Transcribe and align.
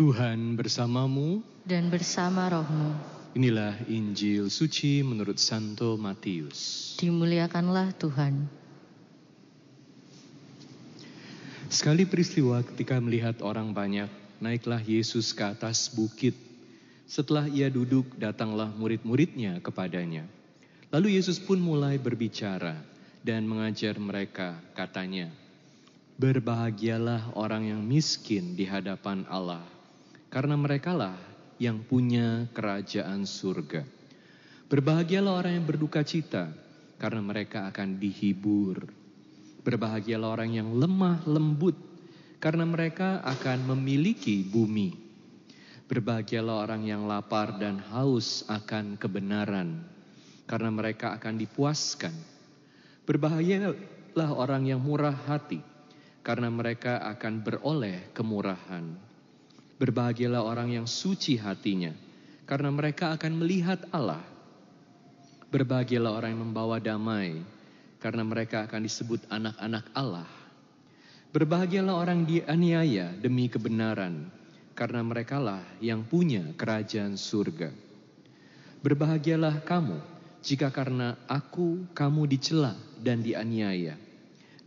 Tuhan 0.00 0.56
bersamamu 0.56 1.44
dan 1.68 1.92
bersama 1.92 2.48
rohmu. 2.48 2.96
Inilah 3.36 3.76
Injil 3.84 4.48
suci 4.48 5.04
menurut 5.04 5.36
Santo 5.36 6.00
Matius. 6.00 6.96
Dimuliakanlah 6.96 7.92
Tuhan. 8.00 8.48
Sekali 11.68 12.08
peristiwa 12.08 12.64
ketika 12.64 12.96
melihat 12.96 13.44
orang 13.44 13.76
banyak, 13.76 14.08
naiklah 14.40 14.80
Yesus 14.80 15.36
ke 15.36 15.44
atas 15.44 15.92
bukit. 15.92 16.32
Setelah 17.04 17.44
ia 17.52 17.68
duduk, 17.68 18.08
datanglah 18.16 18.72
murid-muridnya 18.72 19.60
kepadanya. 19.60 20.24
Lalu 20.88 21.20
Yesus 21.20 21.36
pun 21.36 21.60
mulai 21.60 22.00
berbicara 22.00 22.80
dan 23.20 23.44
mengajar 23.44 24.00
mereka, 24.00 24.56
katanya, 24.72 25.28
Berbahagialah 26.16 27.36
orang 27.36 27.68
yang 27.68 27.84
miskin 27.84 28.56
di 28.56 28.64
hadapan 28.64 29.28
Allah, 29.28 29.60
karena 30.30 30.54
merekalah 30.54 31.18
yang 31.58 31.82
punya 31.82 32.46
kerajaan 32.54 33.26
surga. 33.26 33.82
Berbahagialah 34.70 35.42
orang 35.42 35.52
yang 35.58 35.66
berduka 35.66 36.06
cita, 36.06 36.54
karena 36.96 37.18
mereka 37.18 37.66
akan 37.66 37.98
dihibur. 37.98 38.86
Berbahagialah 39.66 40.40
orang 40.40 40.50
yang 40.54 40.70
lemah 40.78 41.26
lembut, 41.26 41.74
karena 42.38 42.62
mereka 42.62 43.18
akan 43.26 43.74
memiliki 43.74 44.46
bumi. 44.46 44.94
Berbahagialah 45.90 46.70
orang 46.70 46.86
yang 46.86 47.10
lapar 47.10 47.58
dan 47.58 47.82
haus 47.90 48.46
akan 48.46 48.94
kebenaran, 48.94 49.82
karena 50.46 50.70
mereka 50.70 51.18
akan 51.18 51.34
dipuaskan. 51.42 52.14
Berbahagialah 53.02 54.30
orang 54.30 54.70
yang 54.70 54.78
murah 54.78 55.18
hati, 55.26 55.58
karena 56.22 56.46
mereka 56.46 57.02
akan 57.02 57.42
beroleh 57.42 58.14
kemurahan. 58.14 59.09
Berbahagialah 59.80 60.44
orang 60.44 60.76
yang 60.76 60.84
suci 60.84 61.40
hatinya, 61.40 61.96
karena 62.44 62.68
mereka 62.68 63.16
akan 63.16 63.32
melihat 63.40 63.80
Allah. 63.88 64.20
Berbahagialah 65.48 66.20
orang 66.20 66.36
yang 66.36 66.42
membawa 66.52 66.76
damai, 66.76 67.40
karena 67.96 68.20
mereka 68.20 68.68
akan 68.68 68.84
disebut 68.84 69.24
anak-anak 69.32 69.88
Allah. 69.96 70.28
Berbahagialah 71.32 71.96
orang 71.96 72.28
dianiaya 72.28 73.16
demi 73.24 73.48
kebenaran, 73.48 74.28
karena 74.76 75.00
merekalah 75.00 75.64
yang 75.80 76.04
punya 76.04 76.44
kerajaan 76.60 77.16
surga. 77.16 77.72
Berbahagialah 78.84 79.64
kamu 79.64 79.96
jika 80.44 80.68
karena 80.68 81.16
aku 81.24 81.88
kamu 81.96 82.28
dicela 82.28 82.76
dan 83.00 83.24
dianiaya, 83.24 83.96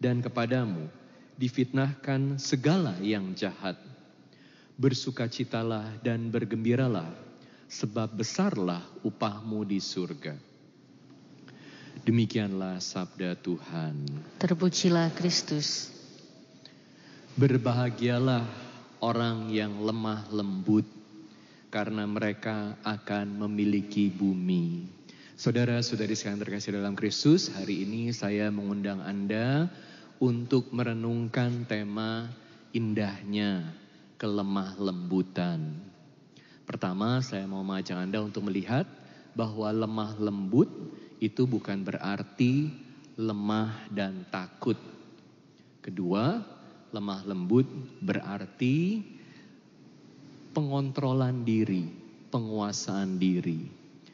dan 0.01 0.25
kepadamu 0.25 0.89
difitnahkan 1.37 2.41
segala 2.41 2.97
yang 2.97 3.37
jahat. 3.37 3.92
Bersukacitalah 4.73 6.01
dan 6.01 6.33
bergembiralah, 6.33 7.13
sebab 7.69 8.09
besarlah 8.17 8.81
upahmu 9.05 9.61
di 9.69 9.77
surga. 9.77 10.33
Demikianlah 12.01 12.81
sabda 12.81 13.37
Tuhan. 13.37 14.01
Terpujilah 14.41 15.13
Kristus. 15.13 15.93
Berbahagialah 17.37 18.49
orang 18.97 19.53
yang 19.53 19.77
lemah 19.77 20.25
lembut, 20.33 20.89
karena 21.69 22.09
mereka 22.09 22.73
akan 22.81 23.45
memiliki 23.45 24.09
bumi. 24.09 24.89
Saudara-saudari 25.37 26.17
sekalian 26.17 26.41
terkasih 26.41 26.81
dalam 26.81 26.97
Kristus, 26.97 27.53
hari 27.53 27.85
ini 27.85 28.09
saya 28.09 28.49
mengundang 28.49 29.05
Anda 29.05 29.69
untuk 30.17 30.73
merenungkan 30.73 31.69
tema 31.69 32.25
indahnya 32.73 33.82
kelemah 34.23 34.79
lembutan. 34.79 35.75
Pertama, 36.63 37.19
saya 37.19 37.43
mau 37.43 37.59
mengajak 37.59 38.07
Anda 38.07 38.23
untuk 38.23 38.47
melihat 38.47 38.87
bahwa 39.35 39.67
lemah 39.67 40.15
lembut 40.15 40.71
itu 41.19 41.43
bukan 41.43 41.83
berarti 41.83 42.71
lemah 43.19 43.91
dan 43.91 44.23
takut. 44.31 44.79
Kedua, 45.83 46.39
lemah 46.95 47.19
lembut 47.27 47.67
berarti 47.99 49.03
pengontrolan 50.55 51.43
diri, 51.43 51.91
penguasaan 52.31 53.19
diri. 53.19 53.67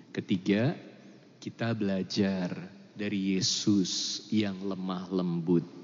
Ketiga, 0.10 0.74
kita 1.38 1.78
belajar 1.78 2.50
dari 2.98 3.38
Yesus 3.38 4.26
yang 4.34 4.58
lemah 4.66 5.06
lembut. 5.14 5.79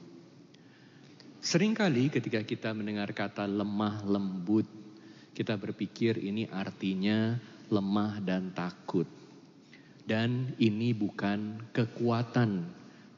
Seringkali 1.46 2.10
ketika 2.10 2.42
kita 2.42 2.74
mendengar 2.74 3.14
kata 3.14 3.46
lemah 3.46 4.02
lembut, 4.02 4.66
kita 5.30 5.54
berpikir 5.54 6.18
ini 6.18 6.50
artinya 6.50 7.38
lemah 7.70 8.18
dan 8.18 8.50
takut. 8.50 9.06
Dan 10.02 10.58
ini 10.58 10.98
bukan 10.98 11.70
kekuatan, 11.70 12.66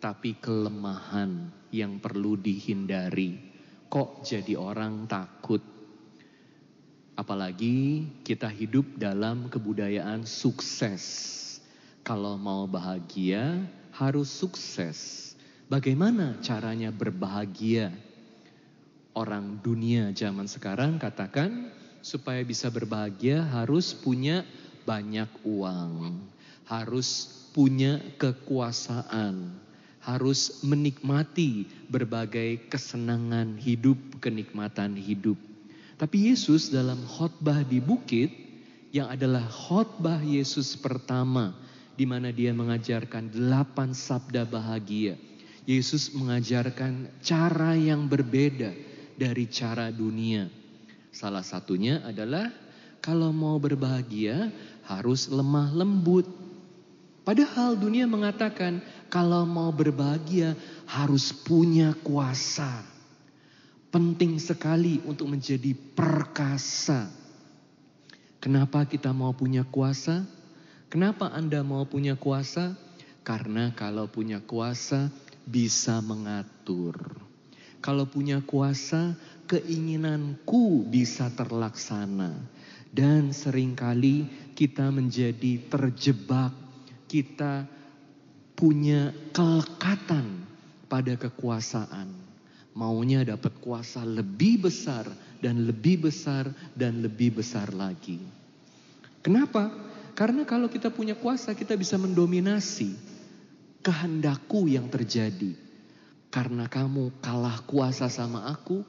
tapi 0.04 0.36
kelemahan 0.44 1.48
yang 1.72 2.04
perlu 2.04 2.36
dihindari. 2.36 3.40
Kok 3.88 4.28
jadi 4.28 4.60
orang 4.60 5.08
takut? 5.08 5.64
Apalagi 7.16 8.12
kita 8.28 8.52
hidup 8.52 9.00
dalam 9.00 9.48
kebudayaan 9.48 10.28
sukses. 10.28 11.00
Kalau 12.04 12.36
mau 12.36 12.68
bahagia 12.68 13.64
harus 13.96 14.28
sukses. 14.28 15.32
Bagaimana 15.72 16.44
caranya 16.44 16.92
berbahagia? 16.92 18.07
Orang 19.18 19.58
dunia 19.66 20.14
zaman 20.14 20.46
sekarang 20.46 21.02
katakan 21.02 21.74
supaya 22.06 22.46
bisa 22.46 22.70
berbahagia 22.70 23.42
harus 23.42 23.98
punya 23.98 24.46
banyak 24.86 25.28
uang, 25.42 26.22
harus 26.70 27.34
punya 27.50 27.98
kekuasaan, 28.22 29.58
harus 30.06 30.62
menikmati 30.62 31.66
berbagai 31.90 32.70
kesenangan 32.70 33.58
hidup, 33.58 33.98
kenikmatan 34.22 34.94
hidup. 34.94 35.36
Tapi 35.98 36.30
Yesus 36.30 36.70
dalam 36.70 37.02
khotbah 37.10 37.66
di 37.66 37.82
bukit 37.82 38.30
yang 38.94 39.10
adalah 39.10 39.50
khotbah 39.50 40.22
Yesus 40.22 40.78
pertama 40.78 41.58
di 41.98 42.06
mana 42.06 42.30
dia 42.30 42.54
mengajarkan 42.54 43.34
delapan 43.34 43.98
sabda 43.98 44.46
bahagia. 44.46 45.18
Yesus 45.68 46.16
mengajarkan 46.16 47.12
cara 47.20 47.76
yang 47.76 48.08
berbeda 48.08 48.87
dari 49.18 49.50
cara 49.50 49.90
dunia. 49.90 50.46
Salah 51.10 51.42
satunya 51.42 52.06
adalah 52.06 52.54
kalau 53.02 53.34
mau 53.34 53.58
berbahagia 53.58 54.54
harus 54.86 55.28
lemah 55.28 55.74
lembut. 55.74 56.30
Padahal 57.26 57.76
dunia 57.76 58.08
mengatakan 58.08 58.80
kalau 59.12 59.44
mau 59.44 59.74
berbahagia 59.74 60.56
harus 60.88 61.34
punya 61.34 61.92
kuasa. 62.06 62.86
Penting 63.92 64.38
sekali 64.38 65.02
untuk 65.04 65.28
menjadi 65.28 65.74
perkasa. 65.74 67.10
Kenapa 68.38 68.86
kita 68.86 69.12
mau 69.12 69.34
punya 69.34 69.66
kuasa? 69.66 70.24
Kenapa 70.88 71.34
Anda 71.34 71.66
mau 71.66 71.84
punya 71.84 72.16
kuasa? 72.16 72.78
Karena 73.26 73.76
kalau 73.76 74.08
punya 74.08 74.40
kuasa 74.40 75.12
bisa 75.44 76.00
mengatur. 76.00 77.27
Kalau 77.80 78.10
punya 78.10 78.42
kuasa, 78.42 79.14
keinginanku 79.48 80.86
bisa 80.90 81.32
terlaksana. 81.34 82.36
Dan 82.88 83.32
sering 83.36 83.78
kali 83.78 84.26
kita 84.58 84.90
menjadi 84.90 85.62
terjebak, 85.70 86.52
kita 87.06 87.68
punya 88.58 89.14
kelekatan 89.32 90.44
pada 90.90 91.14
kekuasaan. 91.16 92.10
Maunya 92.78 93.26
dapat 93.26 93.58
kuasa 93.62 94.06
lebih 94.06 94.70
besar 94.70 95.06
dan 95.42 95.66
lebih 95.66 96.10
besar 96.10 96.50
dan 96.78 97.02
lebih 97.02 97.42
besar 97.42 97.74
lagi. 97.74 98.22
Kenapa? 99.22 99.70
Karena 100.18 100.46
kalau 100.50 100.66
kita 100.70 100.90
punya 100.90 101.14
kuasa 101.14 101.54
kita 101.54 101.78
bisa 101.78 101.98
mendominasi 101.98 102.98
kehendakku 103.86 104.66
yang 104.66 104.90
terjadi 104.90 105.67
karena 106.28 106.68
kamu 106.68 107.24
kalah 107.24 107.64
kuasa 107.64 108.12
sama 108.12 108.52
aku, 108.52 108.84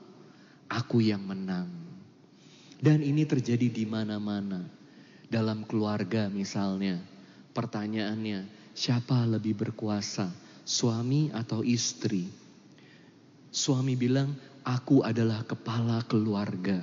aku 0.68 0.98
yang 1.00 1.22
menang. 1.22 1.70
Dan 2.78 3.02
ini 3.02 3.26
terjadi 3.26 3.66
di 3.66 3.84
mana-mana. 3.86 4.62
Dalam 5.28 5.66
keluarga 5.68 6.32
misalnya, 6.32 6.96
pertanyaannya, 7.52 8.48
siapa 8.72 9.28
lebih 9.28 9.60
berkuasa, 9.60 10.32
suami 10.64 11.28
atau 11.34 11.60
istri? 11.66 12.24
Suami 13.52 13.92
bilang, 13.98 14.32
aku 14.64 15.04
adalah 15.04 15.44
kepala 15.44 16.00
keluarga. 16.06 16.80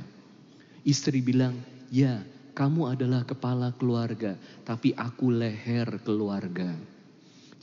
Istri 0.86 1.26
bilang, 1.26 1.58
ya, 1.90 2.22
kamu 2.54 2.94
adalah 2.96 3.26
kepala 3.26 3.74
keluarga, 3.76 4.38
tapi 4.62 4.94
aku 4.94 5.34
leher 5.34 6.00
keluarga. 6.06 6.76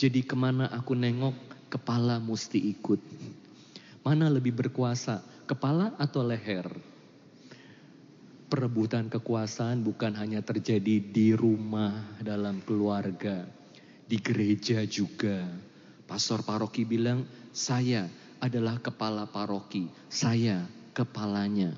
Jadi 0.01 0.25
ke 0.27 0.35
mana 0.35 0.67
aku 0.73 0.99
nengok, 0.99 1.52
kepala 1.73 2.21
mesti 2.21 2.61
ikut. 2.61 3.01
Mana 4.05 4.29
lebih 4.29 4.53
berkuasa, 4.53 5.25
kepala 5.49 5.97
atau 5.97 6.21
leher? 6.21 6.69
Perebutan 8.53 9.09
kekuasaan 9.09 9.81
bukan 9.81 10.13
hanya 10.21 10.45
terjadi 10.45 11.01
di 11.01 11.33
rumah, 11.33 12.21
dalam 12.21 12.61
keluarga, 12.69 13.49
di 14.05 14.21
gereja 14.21 14.85
juga. 14.85 15.49
Pastor 16.05 16.45
paroki 16.45 16.85
bilang, 16.85 17.25
saya 17.57 18.05
adalah 18.37 18.77
kepala 18.77 19.25
paroki, 19.25 19.89
saya 20.13 20.69
kepalanya. 20.93 21.73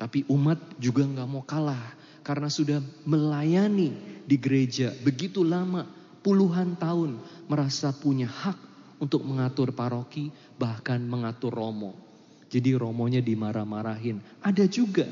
Tapi 0.00 0.24
umat 0.32 0.56
juga 0.80 1.04
nggak 1.04 1.28
mau 1.28 1.44
kalah 1.44 2.00
karena 2.24 2.48
sudah 2.48 2.80
melayani 3.04 3.92
di 4.24 4.40
gereja 4.40 4.96
begitu 5.04 5.44
lama, 5.44 5.84
puluhan 6.24 6.80
tahun 6.80 7.20
merasa 7.50 7.92
punya 7.92 8.30
hak 8.30 8.71
untuk 9.02 9.26
mengatur 9.26 9.74
paroki, 9.74 10.30
bahkan 10.54 11.02
mengatur 11.02 11.50
romo. 11.50 11.98
Jadi 12.46 12.78
romonya 12.78 13.18
dimarah-marahin. 13.18 14.22
Ada 14.46 14.70
juga 14.70 15.08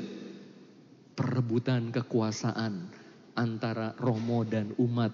perebutan 1.11 1.91
kekuasaan 1.91 2.87
antara 3.35 3.91
romo 3.99 4.47
dan 4.47 4.71
umat, 4.79 5.11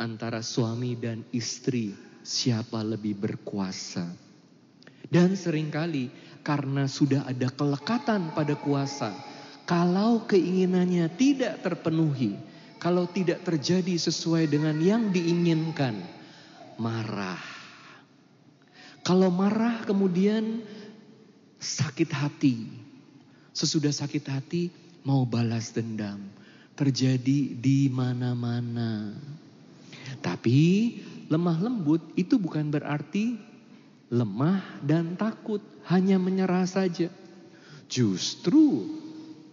antara 0.00 0.40
suami 0.40 0.96
dan 0.96 1.20
istri, 1.36 1.92
siapa 2.24 2.80
lebih 2.80 3.20
berkuasa. 3.20 4.08
Dan 5.04 5.36
sering 5.36 5.68
kali 5.68 6.08
karena 6.40 6.88
sudah 6.88 7.28
ada 7.28 7.52
kelekatan 7.52 8.32
pada 8.32 8.56
kuasa, 8.56 9.12
kalau 9.68 10.24
keinginannya 10.24 11.12
tidak 11.16 11.60
terpenuhi, 11.60 12.36
kalau 12.80 13.04
tidak 13.08 13.44
terjadi 13.44 13.96
sesuai 13.96 14.48
dengan 14.48 14.76
yang 14.80 15.12
diinginkan, 15.12 15.96
marah. 16.80 17.53
Kalau 19.04 19.28
marah 19.28 19.84
kemudian 19.84 20.64
sakit 21.60 22.08
hati. 22.08 22.56
Sesudah 23.52 23.92
sakit 23.92 24.24
hati 24.32 24.72
mau 25.04 25.28
balas 25.28 25.76
dendam. 25.76 26.24
Terjadi 26.72 27.52
di 27.52 27.92
mana-mana. 27.92 29.12
Tapi 30.24 30.60
lemah 31.28 31.58
lembut 31.60 32.00
itu 32.16 32.40
bukan 32.40 32.72
berarti 32.72 33.36
lemah 34.08 34.80
dan 34.80 35.20
takut, 35.20 35.60
hanya 35.84 36.16
menyerah 36.16 36.64
saja. 36.64 37.12
Justru 37.92 38.88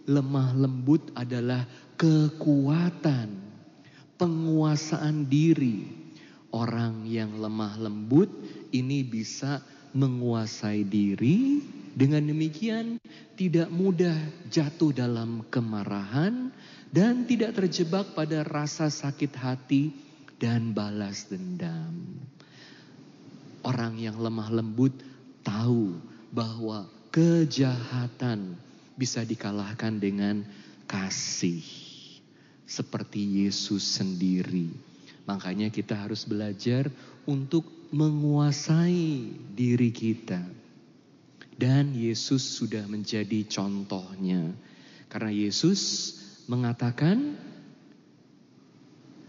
lemah 0.08 0.56
lembut 0.56 1.12
adalah 1.12 1.68
kekuatan, 2.00 3.28
penguasaan 4.16 5.28
diri. 5.28 6.00
Orang 6.52 7.08
yang 7.08 7.40
lemah 7.40 7.80
lembut 7.80 8.28
ini 8.72 9.04
bisa 9.04 9.60
menguasai 9.92 10.88
diri, 10.88 11.60
dengan 11.92 12.24
demikian 12.24 12.96
tidak 13.36 13.68
mudah 13.68 14.16
jatuh 14.48 14.96
dalam 14.96 15.44
kemarahan 15.52 16.48
dan 16.88 17.28
tidak 17.28 17.60
terjebak 17.60 18.16
pada 18.16 18.40
rasa 18.48 18.88
sakit 18.88 19.32
hati 19.36 19.92
dan 20.40 20.72
balas 20.72 21.28
dendam. 21.28 21.92
Orang 23.62 24.00
yang 24.00 24.16
lemah 24.16 24.48
lembut 24.50 24.96
tahu 25.44 26.00
bahwa 26.32 26.88
kejahatan 27.12 28.56
bisa 28.96 29.22
dikalahkan 29.22 30.00
dengan 30.00 30.42
kasih. 30.88 31.62
Seperti 32.64 33.44
Yesus 33.44 33.84
sendiri. 34.00 34.72
Makanya 35.28 35.68
kita 35.68 35.92
harus 35.92 36.24
belajar 36.24 36.88
untuk 37.28 37.81
menguasai 37.92 39.28
diri 39.52 39.92
kita 39.92 40.40
dan 41.62 41.92
Yesus 41.92 42.42
sudah 42.42 42.88
menjadi 42.88 43.44
contohnya. 43.46 44.50
Karena 45.12 45.28
Yesus 45.28 45.80
mengatakan, 46.48 47.36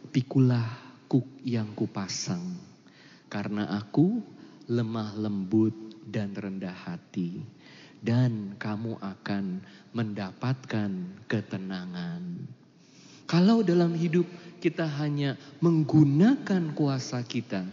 pikulah 0.10 0.66
kuk 1.12 1.28
yang 1.44 1.76
kupasang. 1.76 2.56
Karena 3.28 3.68
aku 3.70 4.24
lemah 4.72 5.14
lembut 5.20 5.76
dan 6.08 6.32
rendah 6.34 6.74
hati. 6.74 7.44
Dan 8.00 8.56
kamu 8.58 8.98
akan 8.98 9.60
mendapatkan 9.92 10.92
ketenangan. 11.28 12.50
Kalau 13.28 13.64
dalam 13.64 13.96
hidup 13.96 14.28
kita 14.58 14.88
hanya 15.00 15.36
menggunakan 15.60 16.72
kuasa 16.76 17.24
kita, 17.24 17.64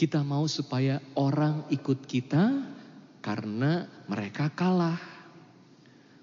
kita 0.00 0.24
mau 0.24 0.48
supaya 0.48 0.96
orang 1.12 1.68
ikut 1.68 2.08
kita, 2.08 2.64
karena 3.20 3.84
mereka 4.08 4.48
kalah. 4.48 4.96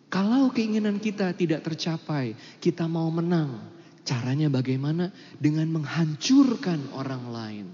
Kalau 0.10 0.50
keinginan 0.50 0.98
kita 0.98 1.30
tidak 1.38 1.62
tercapai, 1.62 2.34
kita 2.58 2.90
mau 2.90 3.06
menang. 3.14 3.70
Caranya 4.02 4.50
bagaimana? 4.50 5.14
Dengan 5.38 5.70
menghancurkan 5.70 6.90
orang 6.98 7.30
lain. 7.30 7.68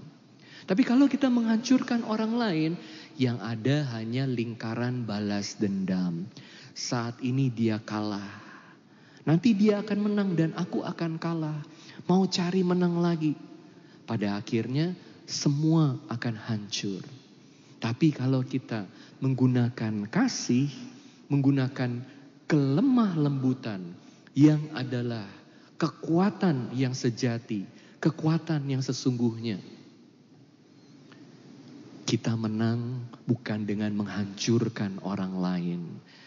Tapi 0.68 0.84
kalau 0.84 1.08
kita 1.08 1.32
menghancurkan 1.32 2.04
orang 2.04 2.36
lain, 2.36 2.72
yang 3.16 3.40
ada 3.40 3.88
hanya 3.96 4.28
lingkaran 4.28 5.08
balas 5.08 5.56
dendam. 5.56 6.28
Saat 6.76 7.16
ini 7.24 7.48
dia 7.48 7.80
kalah. 7.80 8.44
Nanti 9.24 9.56
dia 9.56 9.80
akan 9.80 9.98
menang 10.04 10.36
dan 10.36 10.52
aku 10.52 10.84
akan 10.84 11.16
kalah. 11.16 11.64
Mau 12.04 12.28
cari 12.28 12.60
menang 12.60 13.00
lagi. 13.00 13.32
Pada 14.04 14.36
akhirnya 14.36 14.92
semua 15.24 15.96
akan 16.12 16.34
hancur. 16.36 17.02
Tapi 17.80 18.12
kalau 18.16 18.40
kita 18.40 18.88
menggunakan 19.20 20.08
kasih, 20.08 20.72
menggunakan 21.28 22.00
kelemah 22.48 23.12
lembutan 23.16 23.92
yang 24.32 24.60
adalah 24.72 25.24
kekuatan 25.76 26.72
yang 26.72 26.96
sejati, 26.96 27.64
kekuatan 28.00 28.64
yang 28.68 28.80
sesungguhnya. 28.80 29.60
Kita 32.04 32.36
menang 32.36 33.08
bukan 33.24 33.64
dengan 33.64 33.96
menghancurkan 33.96 35.00
orang 35.04 35.40
lain, 35.40 35.80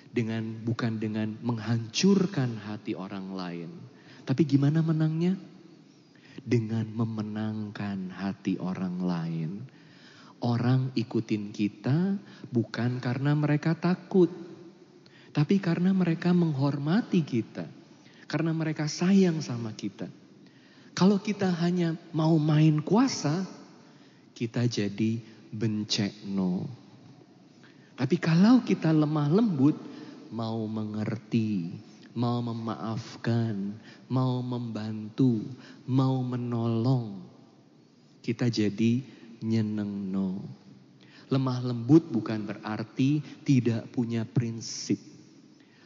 dengan 0.09 0.61
bukan 0.65 0.97
dengan 0.97 1.37
menghancurkan 1.45 2.57
hati 2.65 2.97
orang 2.97 3.33
lain. 3.33 3.69
Tapi 4.25 4.41
gimana 4.43 4.81
menangnya? 4.81 5.37
Dengan 6.43 6.85
memenangkan 6.93 8.13
hati 8.13 8.61
orang 8.61 9.01
lain 9.01 9.51
Orang 10.37 10.93
ikutin 10.93 11.49
kita 11.49 12.13
bukan 12.53 13.01
karena 13.01 13.33
mereka 13.33 13.73
takut, 13.73 14.29
tapi 15.33 15.57
karena 15.57 15.89
mereka 15.97 16.29
menghormati 16.29 17.25
kita, 17.25 17.65
karena 18.29 18.53
mereka 18.53 18.85
sayang 18.85 19.41
sama 19.41 19.73
kita. 19.73 20.05
Kalau 20.93 21.17
kita 21.17 21.49
hanya 21.57 21.97
mau 22.13 22.37
main 22.37 22.85
kuasa, 22.85 23.49
kita 24.37 24.69
jadi 24.69 25.17
bencekno. 25.49 26.69
Tapi 27.97 28.21
kalau 28.21 28.61
kita 28.61 28.93
lemah 28.93 29.33
lembut, 29.33 29.73
mau 30.29 30.61
mengerti, 30.69 31.73
mau 32.17 32.41
memaafkan, 32.41 33.77
mau 34.09 34.41
membantu, 34.41 35.45
mau 35.85 36.25
menolong, 36.25 37.21
kita 38.25 38.49
jadi 38.49 39.05
nyenengno. 39.45 40.41
Lemah 41.29 41.61
lembut 41.61 42.09
bukan 42.09 42.41
berarti 42.49 43.21
tidak 43.45 43.93
punya 43.93 44.25
prinsip. 44.25 44.97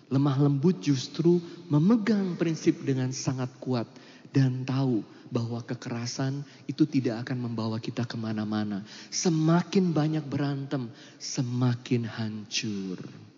Lemah 0.07 0.39
lembut 0.39 0.79
justru 0.79 1.43
memegang 1.67 2.39
prinsip 2.39 2.79
dengan 2.79 3.11
sangat 3.11 3.51
kuat 3.59 3.91
dan 4.31 4.63
tahu 4.63 5.03
bahwa 5.31 5.59
kekerasan 5.63 6.43
itu 6.67 6.87
tidak 6.87 7.27
akan 7.27 7.51
membawa 7.51 7.79
kita 7.79 8.07
ke 8.07 8.15
mana-mana. 8.15 8.83
Semakin 9.11 9.91
banyak 9.91 10.23
berantem, 10.27 10.91
semakin 11.19 12.07
hancur. 12.07 13.30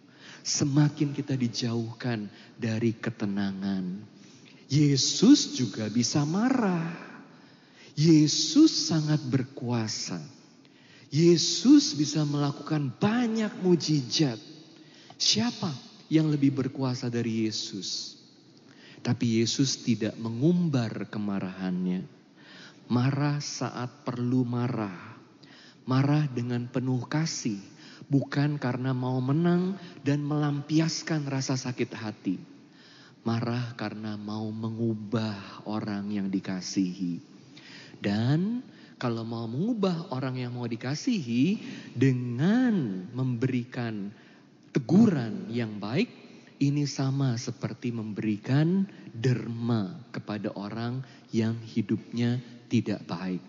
Semakin 0.43 1.15
kita 1.15 1.39
dijauhkan 1.39 2.27
dari 2.59 2.91
ketenangan. 2.91 4.03
Yesus 4.67 5.55
juga 5.55 5.87
bisa 5.87 6.27
marah. 6.27 6.91
Yesus 7.95 8.91
sangat 8.91 9.23
berkuasa. 9.23 10.19
Yesus 11.13 11.95
bisa 11.95 12.27
melakukan 12.27 12.91
banyak 12.99 13.55
mujizat. 13.63 14.41
Siapa 15.15 15.71
yang 16.11 16.27
lebih 16.27 16.51
berkuasa 16.51 17.07
dari 17.07 17.47
Yesus? 17.47 18.19
Tapi 18.99 19.39
Yesus 19.39 19.79
tidak 19.79 20.17
mengumbar 20.19 21.07
kemarahannya. 21.07 22.03
Marah 22.91 23.39
saat 23.39 24.03
perlu 24.03 24.43
marah. 24.43 25.15
Marah 25.87 26.27
dengan 26.27 26.67
penuh 26.67 27.03
kasih. 27.07 27.72
Bukan 28.07 28.61
karena 28.61 28.91
mau 28.91 29.17
menang 29.23 29.79
dan 30.05 30.21
melampiaskan 30.21 31.25
rasa 31.27 31.57
sakit 31.57 31.91
hati. 31.93 32.37
Marah 33.23 33.73
karena 33.79 34.19
mau 34.19 34.51
mengubah 34.51 35.65
orang 35.69 36.11
yang 36.11 36.27
dikasihi. 36.27 37.23
Dan 38.03 38.59
kalau 38.99 39.23
mau 39.23 39.47
mengubah 39.47 40.11
orang 40.11 40.39
yang 40.39 40.51
mau 40.55 40.67
dikasihi 40.67 41.59
dengan 41.95 43.07
memberikan 43.15 44.11
teguran 44.75 45.47
yang 45.47 45.79
baik, 45.79 46.23
Ini 46.63 46.87
sama 46.87 47.35
seperti 47.35 47.91
memberikan 47.91 48.87
derma 49.11 49.99
kepada 50.15 50.47
orang 50.55 51.03
yang 51.35 51.59
hidupnya 51.59 52.39
tidak 52.71 53.03
baik. 53.03 53.43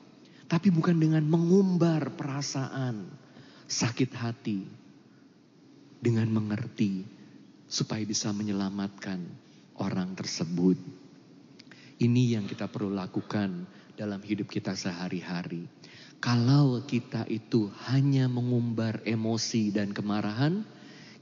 Tapi 0.51 0.69
bukan 0.75 0.99
dengan 0.99 1.23
mengumbar 1.23 2.19
perasaan, 2.19 3.07
sakit 3.75 4.11
hati. 4.15 4.61
Dengan 5.99 6.31
mengerti 6.31 7.03
supaya 7.65 8.05
bisa 8.07 8.31
menyelamatkan 8.31 9.25
orang 9.83 10.15
tersebut. 10.15 10.79
Ini 11.99 12.39
yang 12.39 12.45
kita 12.47 12.69
perlu 12.71 12.93
lakukan 12.93 13.67
dalam 13.97 14.21
hidup 14.21 14.47
kita 14.53 14.77
sehari-hari. 14.79 15.67
Kalau 16.21 16.85
kita 16.85 17.27
itu 17.27 17.73
hanya 17.91 18.29
mengumbar 18.29 19.03
emosi 19.09 19.73
dan 19.73 19.97
kemarahan, 19.97 20.63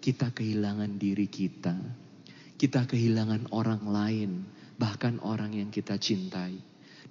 kita 0.03 0.35
kehilangan 0.35 0.99
diri 0.99 1.31
kita. 1.31 1.79
Kita 2.59 2.85
kehilangan 2.91 3.55
orang 3.55 3.87
lain, 3.87 4.31
bahkan 4.77 5.23
orang 5.23 5.55
yang 5.55 5.71
kita 5.71 5.95
cintai. 5.95 6.59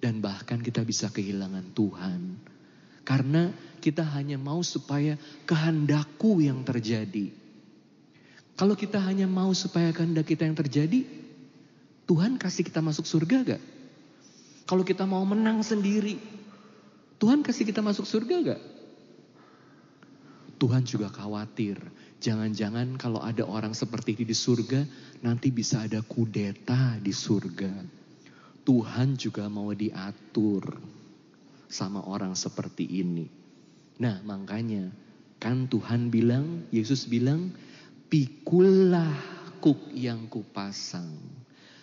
Dan 0.01 0.19
bahkan 0.19 0.59
kita 0.59 0.83
bisa 0.83 1.07
kehilangan 1.13 1.71
Tuhan. 1.71 2.50
Karena 3.01 3.49
kita 3.81 4.05
hanya 4.13 4.37
mau 4.37 4.61
supaya 4.61 5.17
kehendakku 5.49 6.37
yang 6.39 6.61
terjadi. 6.61 7.33
Kalau 8.53 8.77
kita 8.77 9.01
hanya 9.01 9.25
mau 9.25 9.49
supaya 9.57 9.89
kehendak 9.89 10.29
kita 10.29 10.45
yang 10.45 10.53
terjadi, 10.53 11.01
Tuhan 12.05 12.37
kasih 12.37 12.61
kita 12.61 12.77
masuk 12.77 13.09
surga 13.09 13.57
gak? 13.57 13.63
Kalau 14.69 14.85
kita 14.85 15.09
mau 15.09 15.25
menang 15.25 15.65
sendiri, 15.65 16.21
Tuhan 17.17 17.41
kasih 17.41 17.65
kita 17.65 17.81
masuk 17.81 18.05
surga 18.05 18.53
gak? 18.53 18.61
Tuhan 20.61 20.85
juga 20.85 21.09
khawatir. 21.09 21.81
Jangan-jangan 22.21 23.01
kalau 23.01 23.17
ada 23.17 23.49
orang 23.49 23.73
seperti 23.73 24.13
ini 24.13 24.29
di 24.29 24.37
surga, 24.37 24.85
nanti 25.25 25.49
bisa 25.49 25.89
ada 25.89 26.05
kudeta 26.05 27.01
di 27.01 27.09
surga. 27.09 27.81
Tuhan 28.61 29.17
juga 29.17 29.49
mau 29.49 29.73
diatur 29.73 31.00
sama 31.71 32.03
orang 32.03 32.35
seperti 32.35 32.83
ini. 32.83 33.31
Nah 34.03 34.19
makanya 34.27 34.91
kan 35.41 35.65
Tuhan 35.71 36.11
bilang, 36.13 36.67
Yesus 36.69 37.09
bilang, 37.09 37.55
pikullah 38.11 39.09
kuk 39.63 39.89
yang 39.95 40.27
kupasang. 40.27 41.17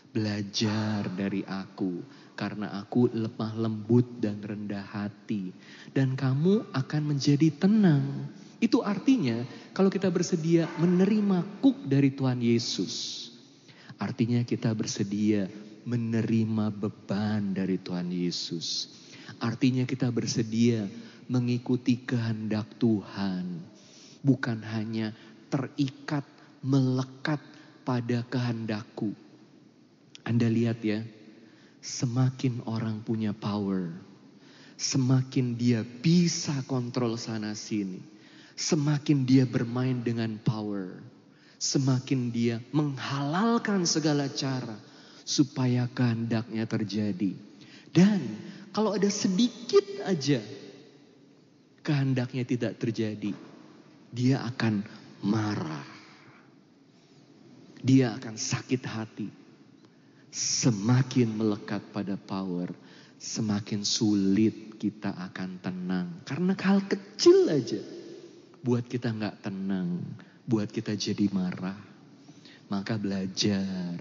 Belajar 0.08 1.08
dari 1.14 1.42
aku, 1.44 2.00
karena 2.38 2.70
aku 2.78 3.10
lemah 3.12 3.52
lembut 3.58 4.06
dan 4.22 4.38
rendah 4.38 4.84
hati. 4.84 5.50
Dan 5.90 6.14
kamu 6.14 6.70
akan 6.70 7.02
menjadi 7.02 7.50
tenang. 7.56 8.30
Itu 8.58 8.82
artinya 8.82 9.42
kalau 9.70 9.90
kita 9.90 10.10
bersedia 10.10 10.66
menerima 10.78 11.62
kuk 11.62 11.86
dari 11.86 12.10
Tuhan 12.10 12.42
Yesus. 12.42 13.26
Artinya 13.98 14.42
kita 14.42 14.74
bersedia 14.74 15.46
menerima 15.86 16.70
beban 16.74 17.54
dari 17.54 17.78
Tuhan 17.78 18.10
Yesus. 18.10 18.97
Artinya 19.36 19.84
kita 19.84 20.08
bersedia 20.08 20.88
mengikuti 21.28 22.00
kehendak 22.00 22.64
Tuhan. 22.80 23.60
Bukan 24.24 24.64
hanya 24.64 25.12
terikat, 25.52 26.24
melekat 26.64 27.38
pada 27.84 28.24
kehendakku. 28.26 29.12
Anda 30.24 30.48
lihat 30.48 30.80
ya, 30.80 31.04
semakin 31.84 32.64
orang 32.64 33.04
punya 33.04 33.36
power, 33.36 33.92
semakin 34.80 35.56
dia 35.56 35.84
bisa 35.84 36.64
kontrol 36.64 37.20
sana 37.20 37.52
sini 37.52 38.18
semakin 38.58 39.22
dia 39.22 39.46
bermain 39.46 40.02
dengan 40.02 40.34
power, 40.42 40.98
semakin 41.62 42.34
dia 42.34 42.58
menghalalkan 42.74 43.86
segala 43.86 44.26
cara 44.26 44.74
supaya 45.22 45.86
kehendaknya 45.94 46.66
terjadi. 46.66 47.38
Dan 47.94 48.20
kalau 48.78 48.94
ada 48.94 49.10
sedikit 49.10 49.82
aja 50.06 50.38
kehendaknya 51.82 52.46
tidak 52.46 52.78
terjadi, 52.78 53.34
dia 54.14 54.38
akan 54.46 54.86
marah. 55.26 55.82
Dia 57.82 58.14
akan 58.14 58.38
sakit 58.38 58.82
hati. 58.86 59.26
Semakin 60.30 61.26
melekat 61.26 61.90
pada 61.90 62.14
power, 62.14 62.70
semakin 63.18 63.82
sulit 63.82 64.78
kita 64.78 65.10
akan 65.26 65.58
tenang. 65.58 66.22
Karena 66.22 66.54
hal 66.54 66.86
kecil 66.86 67.50
aja 67.50 67.82
buat 68.62 68.86
kita 68.86 69.10
nggak 69.10 69.42
tenang, 69.42 70.06
buat 70.46 70.70
kita 70.70 70.94
jadi 70.94 71.26
marah. 71.34 71.82
Maka 72.70 72.94
belajar 72.94 73.98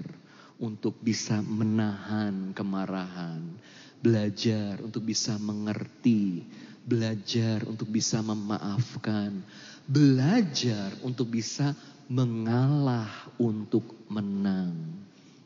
untuk 0.62 1.02
bisa 1.02 1.42
menahan 1.42 2.54
kemarahan, 2.54 3.57
belajar 4.02 4.78
untuk 4.82 5.04
bisa 5.04 5.36
mengerti, 5.42 6.46
belajar 6.86 7.66
untuk 7.66 7.90
bisa 7.90 8.22
memaafkan, 8.22 9.42
belajar 9.90 10.94
untuk 11.02 11.34
bisa 11.34 11.74
mengalah 12.08 13.10
untuk 13.36 13.84
menang, 14.08 14.72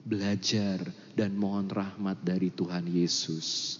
belajar 0.05 0.83
dan 1.17 1.33
mohon 1.33 1.65
rahmat 1.65 2.21
dari 2.21 2.53
Tuhan 2.53 2.85
Yesus. 2.85 3.79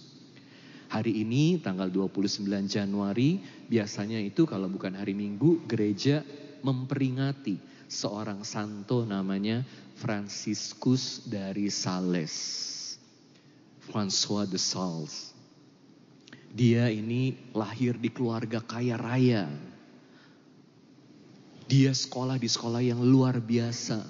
Hari 0.92 1.24
ini 1.24 1.56
tanggal 1.56 1.88
29 1.88 2.44
Januari 2.68 3.40
biasanya 3.70 4.20
itu 4.20 4.44
kalau 4.44 4.68
bukan 4.68 4.92
hari 4.92 5.16
Minggu 5.16 5.64
gereja 5.64 6.20
memperingati 6.60 7.56
seorang 7.88 8.44
santo 8.44 9.04
namanya 9.08 9.64
Franciscus 9.96 11.24
dari 11.24 11.72
Sales. 11.72 12.71
François 13.90 14.46
de 14.46 14.58
Sales. 14.58 15.34
Dia 16.52 16.86
ini 16.92 17.34
lahir 17.56 17.98
di 17.98 18.12
keluarga 18.12 18.62
kaya 18.62 18.94
raya. 18.94 19.48
Dia 21.66 21.90
sekolah 21.90 22.36
di 22.36 22.46
sekolah 22.46 22.84
yang 22.84 23.00
luar 23.00 23.40
biasa. 23.40 24.04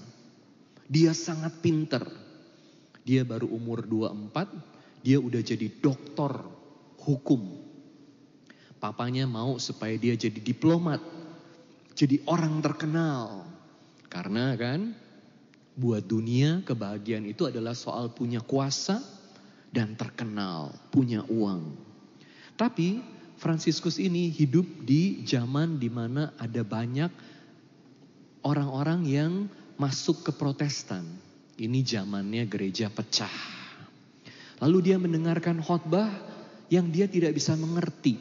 Dia 0.91 1.15
sangat 1.17 1.63
pinter. 1.63 2.03
Dia 3.03 3.23
baru 3.25 3.51
umur 3.51 3.87
24, 3.87 5.03
dia 5.03 5.19
udah 5.19 5.43
jadi 5.43 5.67
doktor 5.81 6.43
hukum. 7.03 7.59
Papanya 8.79 9.27
mau 9.27 9.59
supaya 9.59 9.95
dia 9.99 10.15
jadi 10.15 10.39
diplomat, 10.39 11.03
jadi 11.95 12.23
orang 12.27 12.63
terkenal. 12.63 13.47
Karena 14.07 14.55
kan 14.55 14.95
buat 15.75 16.05
dunia 16.05 16.63
kebahagiaan 16.63 17.27
itu 17.27 17.49
adalah 17.49 17.73
soal 17.75 18.13
punya 18.13 18.43
kuasa 18.43 19.22
dan 19.73 19.97
terkenal, 19.97 20.77
punya 20.93 21.25
uang. 21.27 21.73
Tapi 22.55 23.01
Fransiskus 23.43 23.99
ini 23.99 24.31
hidup 24.31 24.87
di 24.87 25.27
zaman 25.27 25.83
di 25.83 25.91
mana 25.91 26.31
ada 26.39 26.63
banyak 26.63 27.11
orang-orang 28.47 29.03
yang 29.03 29.33
masuk 29.75 30.23
ke 30.23 30.31
protestan. 30.31 31.03
Ini 31.59 31.83
zamannya 31.83 32.47
gereja 32.47 32.87
pecah. 32.87 33.35
Lalu 34.63 34.79
dia 34.87 34.97
mendengarkan 35.03 35.59
khotbah 35.59 36.07
yang 36.71 36.95
dia 36.95 37.11
tidak 37.11 37.35
bisa 37.35 37.59
mengerti. 37.59 38.15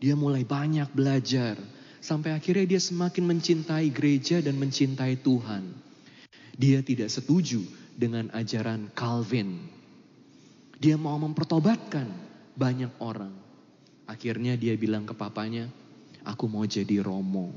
Dia 0.00 0.16
mulai 0.16 0.48
banyak 0.48 0.88
belajar 0.96 1.60
sampai 2.00 2.32
akhirnya 2.32 2.64
dia 2.64 2.80
semakin 2.80 3.36
mencintai 3.36 3.92
gereja 3.92 4.40
dan 4.40 4.56
mencintai 4.56 5.20
Tuhan. 5.20 5.76
Dia 6.56 6.80
tidak 6.80 7.12
setuju 7.12 7.60
dengan 8.00 8.32
ajaran 8.32 8.88
Calvin. 8.96 9.81
Dia 10.82 10.98
mau 10.98 11.14
mempertobatkan 11.14 12.10
banyak 12.58 12.90
orang. 12.98 13.30
Akhirnya 14.10 14.58
dia 14.58 14.74
bilang 14.74 15.06
ke 15.06 15.14
papanya, 15.14 15.70
aku 16.26 16.50
mau 16.50 16.66
jadi 16.66 16.98
Romo. 16.98 17.54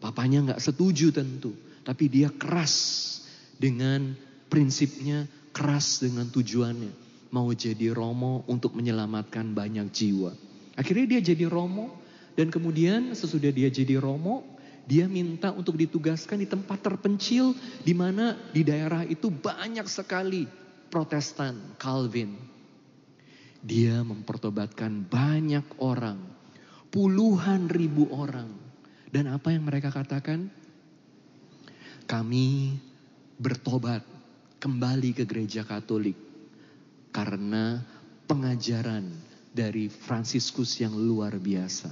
Papanya 0.00 0.48
nggak 0.48 0.64
setuju 0.64 1.12
tentu, 1.12 1.52
tapi 1.84 2.08
dia 2.08 2.32
keras 2.32 3.20
dengan 3.60 4.16
prinsipnya, 4.48 5.28
keras 5.52 6.00
dengan 6.00 6.32
tujuannya 6.32 7.04
mau 7.34 7.50
jadi 7.50 7.90
Romo 7.90 8.46
untuk 8.46 8.78
menyelamatkan 8.78 9.50
banyak 9.50 9.90
jiwa. 9.90 10.30
Akhirnya 10.78 11.18
dia 11.18 11.34
jadi 11.34 11.50
Romo 11.50 11.90
dan 12.38 12.54
kemudian 12.54 13.10
sesudah 13.10 13.50
dia 13.50 13.66
jadi 13.66 13.98
Romo, 13.98 14.46
dia 14.86 15.10
minta 15.10 15.50
untuk 15.50 15.74
ditugaskan 15.74 16.38
di 16.38 16.46
tempat 16.46 16.78
terpencil 16.78 17.58
di 17.82 17.90
mana 17.90 18.38
di 18.54 18.62
daerah 18.62 19.02
itu 19.02 19.34
banyak 19.34 19.90
sekali 19.90 20.46
Protestan, 20.86 21.58
Calvin. 21.74 22.53
Dia 23.64 24.04
mempertobatkan 24.04 25.08
banyak 25.08 25.80
orang, 25.80 26.20
puluhan 26.92 27.72
ribu 27.72 28.12
orang. 28.12 28.52
Dan 29.08 29.32
apa 29.32 29.56
yang 29.56 29.64
mereka 29.64 29.88
katakan? 29.88 30.52
Kami 32.04 32.76
bertobat 33.40 34.04
kembali 34.60 35.16
ke 35.16 35.24
gereja 35.24 35.64
Katolik 35.64 36.20
karena 37.08 37.80
pengajaran 38.28 39.08
dari 39.48 39.88
Fransiskus 39.88 40.84
yang 40.84 40.92
luar 40.92 41.40
biasa. 41.40 41.88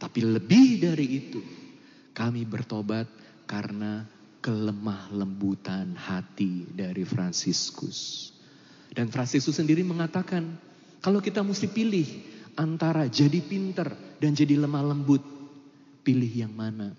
Tapi 0.00 0.20
lebih 0.24 0.80
dari 0.80 1.06
itu, 1.12 1.42
kami 2.16 2.48
bertobat 2.48 3.04
karena 3.44 4.08
kelemah 4.40 5.12
lembutan 5.12 5.92
hati 5.92 6.66
dari 6.72 7.04
Fransiskus. 7.04 8.32
Dan 8.92 9.12
Fransiskus 9.12 9.60
sendiri 9.60 9.84
mengatakan, 9.84 10.71
kalau 11.02 11.18
kita 11.18 11.42
mesti 11.42 11.66
pilih 11.66 12.06
antara 12.54 13.10
jadi 13.10 13.42
pinter 13.42 13.90
dan 14.22 14.38
jadi 14.38 14.54
lemah 14.54 14.94
lembut, 14.94 15.22
pilih 16.06 16.30
yang 16.30 16.54
mana? 16.54 16.94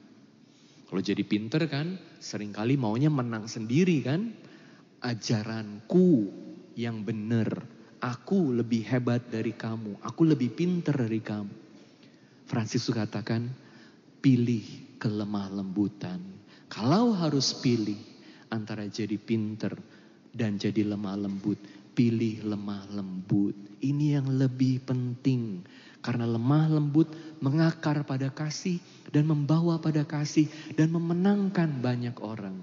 Kalau 0.91 1.00
jadi 1.00 1.24
pinter 1.24 1.63
kan, 1.72 1.95
sering 2.19 2.51
kali 2.51 2.75
maunya 2.75 3.07
menang 3.07 3.48
sendiri 3.48 4.03
kan? 4.03 4.36
Ajaranku 5.00 6.27
yang 6.75 7.07
benar, 7.07 7.48
aku 8.03 8.51
lebih 8.51 8.83
hebat 8.91 9.24
dari 9.31 9.55
kamu, 9.55 10.03
aku 10.03 10.22
lebih 10.27 10.51
pinter 10.51 11.00
dari 11.00 11.24
kamu. 11.24 11.55
Fransiskus 12.43 13.00
katakan, 13.00 13.48
pilih 14.19 15.00
kelemah 15.00 15.48
lembutan. 15.63 16.19
Kalau 16.67 17.15
harus 17.15 17.55
pilih 17.55 17.98
antara 18.51 18.83
jadi 18.83 19.15
pinter 19.15 19.72
dan 20.36 20.60
jadi 20.60 20.91
lemah 20.91 21.15
lembut, 21.24 21.57
pilih 21.93 22.45
lemah 22.45 22.89
lembut. 22.93 23.53
Ini 23.79 24.19
yang 24.19 24.27
lebih 24.33 24.83
penting. 24.83 25.62
Karena 26.03 26.27
lemah 26.27 26.67
lembut 26.67 27.07
mengakar 27.39 28.03
pada 28.03 28.27
kasih 28.27 28.81
dan 29.15 29.23
membawa 29.23 29.79
pada 29.79 30.03
kasih 30.03 30.51
dan 30.75 30.91
memenangkan 30.91 31.79
banyak 31.79 32.17
orang. 32.19 32.59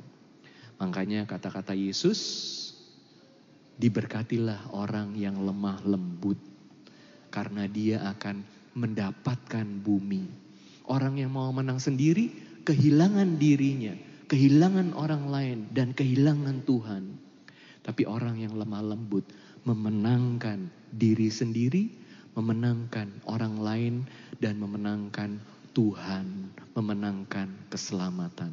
Makanya 0.76 1.24
kata-kata 1.24 1.72
Yesus, 1.72 2.20
diberkatilah 3.80 4.76
orang 4.76 5.16
yang 5.16 5.40
lemah 5.40 5.80
lembut. 5.88 6.36
Karena 7.32 7.64
dia 7.64 8.04
akan 8.12 8.44
mendapatkan 8.76 9.66
bumi. 9.80 10.26
Orang 10.90 11.16
yang 11.16 11.32
mau 11.32 11.48
menang 11.54 11.78
sendiri 11.78 12.28
kehilangan 12.66 13.38
dirinya, 13.40 13.94
kehilangan 14.28 14.92
orang 14.92 15.24
lain 15.30 15.58
dan 15.72 15.96
kehilangan 15.96 16.66
Tuhan. 16.66 17.29
Tapi 17.80 18.04
orang 18.04 18.36
yang 18.36 18.54
lemah 18.56 18.84
lembut 18.94 19.24
memenangkan 19.64 20.68
diri 20.92 21.28
sendiri, 21.28 21.88
memenangkan 22.36 23.08
orang 23.28 23.60
lain 23.60 23.94
dan 24.40 24.60
memenangkan 24.60 25.40
Tuhan, 25.72 26.50
memenangkan 26.76 27.48
keselamatan. 27.70 28.52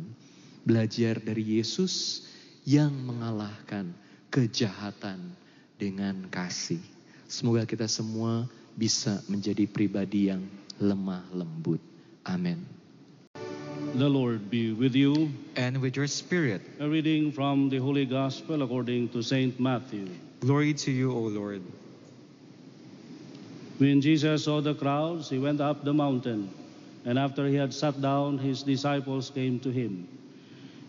Belajar 0.67 1.19
dari 1.23 1.57
Yesus 1.59 2.27
yang 2.67 2.91
mengalahkan 2.91 3.95
kejahatan 4.27 5.31
dengan 5.79 6.27
kasih. 6.27 6.83
Semoga 7.27 7.63
kita 7.63 7.87
semua 7.87 8.47
bisa 8.75 9.23
menjadi 9.31 9.65
pribadi 9.65 10.29
yang 10.29 10.43
lemah 10.77 11.23
lembut. 11.33 11.79
Amin. 12.27 12.76
The 13.95 14.09
Lord 14.09 14.49
be 14.49 14.73
with 14.73 14.95
you. 14.95 15.31
and 15.55 15.81
with 15.81 15.95
your 15.95 16.07
spirit. 16.07 16.61
A 16.79 16.87
reading 16.87 17.31
from 17.31 17.69
the 17.69 17.77
Holy 17.77 18.05
Gospel 18.05 18.61
according 18.61 19.09
to 19.09 19.21
Saint 19.23 19.59
Matthew. 19.59 20.07
Glory 20.41 20.73
to 20.85 20.91
you, 20.91 21.11
O 21.11 21.21
Lord. 21.21 21.61
When 23.79 24.01
Jesus 24.01 24.43
saw 24.45 24.61
the 24.61 24.75
crowds, 24.75 25.29
he 25.29 25.39
went 25.39 25.61
up 25.61 25.83
the 25.83 25.93
mountain, 25.93 26.49
and 27.05 27.17
after 27.17 27.47
he 27.47 27.55
had 27.55 27.73
sat 27.73 28.01
down, 28.01 28.37
his 28.37 28.63
disciples 28.63 29.29
came 29.29 29.59
to 29.61 29.69
him. 29.69 30.07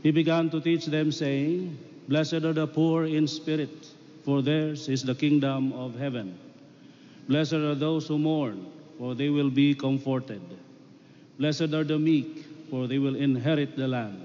He 0.03 0.11
began 0.11 0.51
to 0.51 0.61
teach 0.61 0.87
them, 0.87 1.13
saying, 1.13 1.79
Blessed 2.09 2.45
are 2.45 2.53
the 2.53 2.67
poor 2.67 3.05
in 3.05 3.27
spirit, 3.29 3.87
for 4.25 4.43
theirs 4.43 4.89
is 4.89 5.03
the 5.03 5.15
kingdom 5.15 5.73
of 5.73 5.99
heaven. 5.99 6.39
Blessed 7.29 7.55
are 7.55 7.75
those 7.75 8.07
who 8.09 8.19
mourn, 8.19 8.67
for 8.99 9.15
they 9.15 9.29
will 9.29 9.51
be 9.51 9.75
comforted. 9.75 10.43
Blessed 11.39 11.73
are 11.73 11.85
the 11.85 11.99
meek, 11.99 12.48
for 12.71 12.87
they 12.87 12.99
will 12.99 13.17
inherit 13.17 13.77
the 13.77 13.89
land. 13.89 14.25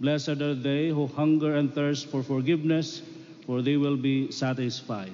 Blessed 0.00 0.40
are 0.40 0.54
they 0.54 0.88
who 0.88 1.06
hunger 1.06 1.56
and 1.56 1.72
thirst 1.72 2.08
for 2.08 2.22
forgiveness, 2.22 3.02
for 3.46 3.62
they 3.62 3.76
will 3.76 3.96
be 3.96 4.30
satisfied. 4.30 5.10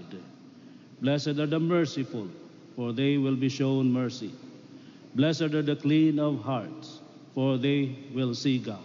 Blessed 1.00 1.38
are 1.38 1.46
the 1.46 1.60
merciful, 1.60 2.28
for 2.76 2.92
they 2.92 3.16
will 3.16 3.36
be 3.36 3.48
shown 3.48 3.92
mercy. 3.92 4.32
Blessed 5.14 5.52
are 5.54 5.62
the 5.62 5.76
clean 5.76 6.18
of 6.18 6.42
hearts, 6.42 7.00
for 7.34 7.58
they 7.58 7.96
will 8.14 8.34
see 8.34 8.58
God. 8.58 8.78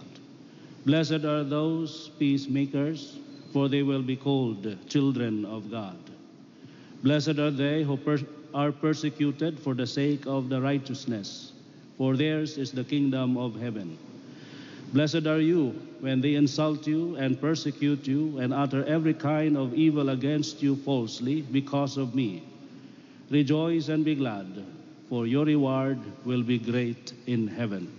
Blessed 0.86 1.23
are 1.25 1.43
those 1.43 2.10
peacemakers, 2.19 3.17
for 3.53 3.69
they 3.69 3.84
will 3.84 4.01
be 4.01 4.15
called 4.15 4.77
children 4.89 5.45
of 5.45 5.71
God. 5.71 5.97
Blessed 7.03 7.39
are 7.39 7.51
they 7.51 7.84
who 7.84 7.97
per- 7.97 8.19
are 8.53 8.71
persecuted 8.71 9.60
for 9.60 9.73
the 9.73 9.88
sake 9.88 10.25
of 10.25 10.49
the 10.49 10.62
righteousness, 10.62 11.51
for 11.97 12.15
theirs 12.15 12.58
is 12.58 12.71
the 12.71 12.84
kingdom 12.84 13.38
of 13.38 13.60
heaven. 13.60 13.97
Blessed 14.93 15.25
are 15.27 15.39
you 15.39 15.69
when 15.99 16.21
they 16.21 16.36
insult 16.36 16.88
you 16.88 17.15
and 17.15 17.39
persecute 17.39 18.08
you 18.08 18.38
and 18.39 18.53
utter 18.53 18.86
every 18.86 19.13
kind 19.13 19.58
of 19.58 19.73
evil 19.73 20.10
against 20.10 20.62
you 20.62 20.75
falsely 20.75 21.41
because 21.41 21.97
of 21.97 22.15
me. 22.15 22.43
Rejoice 23.29 23.89
and 23.89 24.05
be 24.05 24.15
glad, 24.15 24.63
for 25.10 25.25
your 25.25 25.45
reward 25.45 25.99
will 26.25 26.43
be 26.43 26.60
great 26.60 27.13
in 27.25 27.47
heaven. 27.47 27.91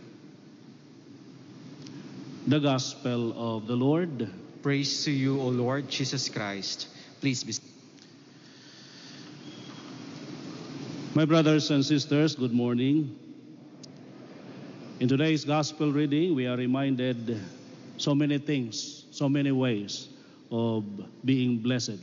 The 2.46 2.60
Gospel 2.60 3.34
of 3.36 3.66
the 3.66 3.74
Lord. 3.74 4.30
Praise 4.62 5.04
to 5.04 5.10
you, 5.10 5.40
O 5.40 5.48
Lord 5.48 5.88
Jesus 5.88 6.28
Christ. 6.28 6.88
Please 7.20 7.42
be 7.42 7.54
My 11.14 11.24
brothers 11.24 11.70
and 11.70 11.84
sisters, 11.84 12.34
good 12.34 12.52
morning. 12.52 13.25
In 14.98 15.08
today's 15.08 15.44
gospel 15.44 15.92
reading, 15.92 16.34
we 16.34 16.46
are 16.46 16.56
reminded 16.56 17.38
so 17.98 18.14
many 18.14 18.38
things, 18.38 19.04
so 19.10 19.28
many 19.28 19.52
ways 19.52 20.08
of 20.50 20.84
being 21.22 21.58
blessed. 21.58 22.00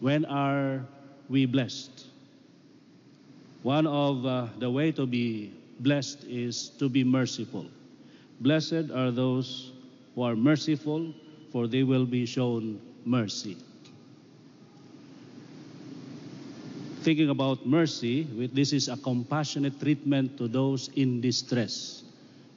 When 0.00 0.24
are 0.24 0.80
we 1.28 1.44
blessed? 1.44 2.06
One 3.62 3.86
of 3.86 4.24
uh, 4.24 4.46
the 4.58 4.70
way 4.70 4.90
to 4.92 5.04
be 5.04 5.52
blessed 5.80 6.24
is 6.24 6.70
to 6.78 6.88
be 6.88 7.04
merciful. 7.04 7.66
Blessed 8.40 8.90
are 8.94 9.10
those 9.10 9.72
who 10.14 10.22
are 10.22 10.36
merciful, 10.36 11.12
for 11.52 11.66
they 11.66 11.82
will 11.82 12.06
be 12.06 12.24
shown 12.24 12.80
mercy. 13.04 13.58
Thinking 17.04 17.28
about 17.28 17.66
mercy, 17.66 18.24
this 18.54 18.72
is 18.72 18.88
a 18.88 18.96
compassionate 18.96 19.78
treatment 19.78 20.38
to 20.38 20.48
those 20.48 20.88
in 20.96 21.20
distress. 21.20 22.02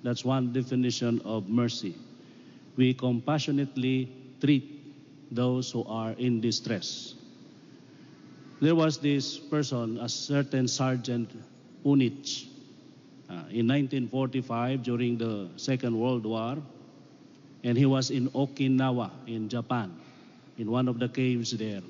That's 0.04 0.24
one 0.24 0.54
definition 0.54 1.22
of 1.26 1.50
mercy. 1.50 1.96
We 2.78 2.94
compassionately 2.94 4.08
treat 4.40 4.64
those 5.32 5.70
who 5.70 5.84
are 5.84 6.12
in 6.14 6.40
distress. 6.40 7.16
There 8.62 8.74
was 8.74 8.98
this 8.98 9.38
person, 9.38 10.00
a 10.00 10.08
certain 10.08 10.68
Sergeant 10.68 11.30
Unich, 11.84 12.48
uh, 13.30 13.52
in 13.52 13.68
1945 13.68 14.82
during 14.82 15.18
the 15.18 15.50
Second 15.58 16.00
World 16.00 16.26
War, 16.26 16.58
and 17.64 17.78
he 17.78 17.86
was 17.86 18.10
in 18.10 18.30
Okinawa, 18.30 19.12
in 19.28 19.50
Japan, 19.50 19.92
in 20.58 20.72
one 20.72 20.88
of 20.88 21.00
the 21.00 21.10
caves 21.10 21.52
there. 21.52 21.84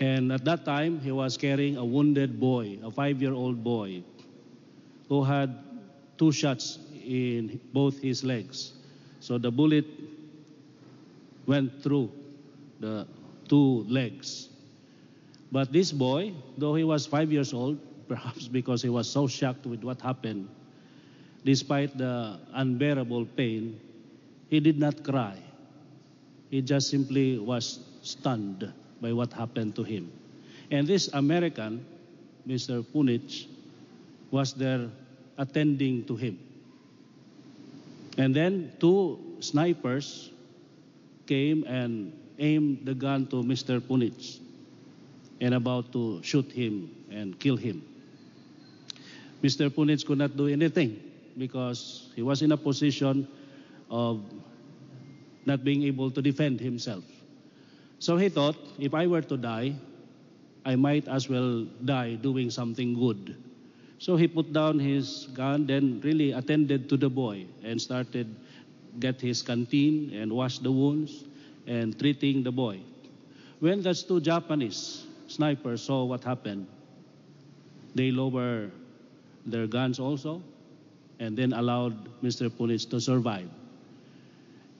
And 0.00 0.32
at 0.32 0.44
that 0.46 0.64
time, 0.64 0.98
he 1.00 1.12
was 1.12 1.36
carrying 1.36 1.76
a 1.76 1.84
wounded 1.84 2.40
boy, 2.40 2.78
a 2.82 2.90
five 2.90 3.20
year 3.20 3.34
old 3.34 3.62
boy, 3.62 4.02
who 5.08 5.22
had 5.22 5.54
two 6.16 6.32
shots 6.32 6.78
in 7.04 7.60
both 7.74 8.00
his 8.00 8.24
legs. 8.24 8.72
So 9.20 9.36
the 9.36 9.50
bullet 9.50 9.84
went 11.44 11.82
through 11.82 12.10
the 12.80 13.06
two 13.46 13.84
legs. 13.88 14.48
But 15.52 15.70
this 15.70 15.92
boy, 15.92 16.32
though 16.56 16.74
he 16.74 16.84
was 16.84 17.04
five 17.04 17.30
years 17.30 17.52
old, 17.52 17.78
perhaps 18.08 18.48
because 18.48 18.80
he 18.80 18.88
was 18.88 19.08
so 19.08 19.28
shocked 19.28 19.66
with 19.66 19.84
what 19.84 20.00
happened, 20.00 20.48
despite 21.44 21.96
the 21.98 22.40
unbearable 22.54 23.26
pain, 23.36 23.78
he 24.48 24.60
did 24.60 24.78
not 24.78 25.04
cry. 25.04 25.36
He 26.48 26.62
just 26.62 26.88
simply 26.88 27.38
was 27.38 27.80
stunned 28.02 28.72
by 29.00 29.12
what 29.12 29.32
happened 29.32 29.74
to 29.76 29.82
him. 29.82 30.12
And 30.70 30.86
this 30.86 31.08
American, 31.12 31.84
Mr. 32.46 32.84
Punich, 32.84 33.46
was 34.30 34.54
there 34.54 34.88
attending 35.36 36.04
to 36.04 36.16
him. 36.16 36.38
And 38.18 38.34
then 38.34 38.72
two 38.78 39.18
snipers 39.40 40.30
came 41.26 41.64
and 41.64 42.12
aimed 42.38 42.84
the 42.84 42.94
gun 42.94 43.26
to 43.28 43.36
Mr. 43.42 43.80
Punich 43.80 44.38
and 45.40 45.54
about 45.54 45.92
to 45.92 46.22
shoot 46.22 46.50
him 46.52 46.90
and 47.10 47.38
kill 47.38 47.56
him. 47.56 47.82
Mr. 49.42 49.70
Punich 49.70 50.04
could 50.04 50.18
not 50.18 50.36
do 50.36 50.48
anything 50.48 51.00
because 51.36 52.10
he 52.14 52.22
was 52.22 52.42
in 52.42 52.52
a 52.52 52.56
position 52.56 53.26
of 53.90 54.20
not 55.46 55.64
being 55.64 55.82
able 55.84 56.10
to 56.10 56.20
defend 56.20 56.60
himself. 56.60 57.04
So 58.00 58.16
he 58.16 58.30
thought, 58.30 58.56
if 58.78 58.94
I 58.94 59.06
were 59.06 59.20
to 59.20 59.36
die, 59.36 59.74
I 60.64 60.74
might 60.74 61.06
as 61.06 61.28
well 61.28 61.64
die 61.84 62.16
doing 62.16 62.50
something 62.50 62.94
good. 62.94 63.36
So 63.98 64.16
he 64.16 64.26
put 64.26 64.52
down 64.52 64.78
his 64.78 65.28
gun, 65.34 65.66
then 65.66 66.00
really 66.02 66.32
attended 66.32 66.88
to 66.88 66.96
the 66.96 67.10
boy 67.10 67.44
and 67.62 67.80
started 67.80 68.34
get 68.98 69.20
his 69.20 69.42
canteen 69.42 70.12
and 70.14 70.32
wash 70.32 70.58
the 70.58 70.72
wounds 70.72 71.24
and 71.66 71.96
treating 71.98 72.42
the 72.42 72.50
boy. 72.50 72.80
When 73.60 73.82
those 73.82 74.02
two 74.02 74.20
Japanese 74.20 75.06
snipers 75.28 75.82
saw 75.82 76.04
what 76.04 76.24
happened, 76.24 76.66
they 77.94 78.10
lower 78.10 78.70
their 79.44 79.66
guns 79.66 80.00
also 80.00 80.42
and 81.20 81.36
then 81.36 81.52
allowed 81.52 82.08
Mr. 82.22 82.48
Punich 82.48 82.88
to 82.88 83.00
survive. 83.00 83.48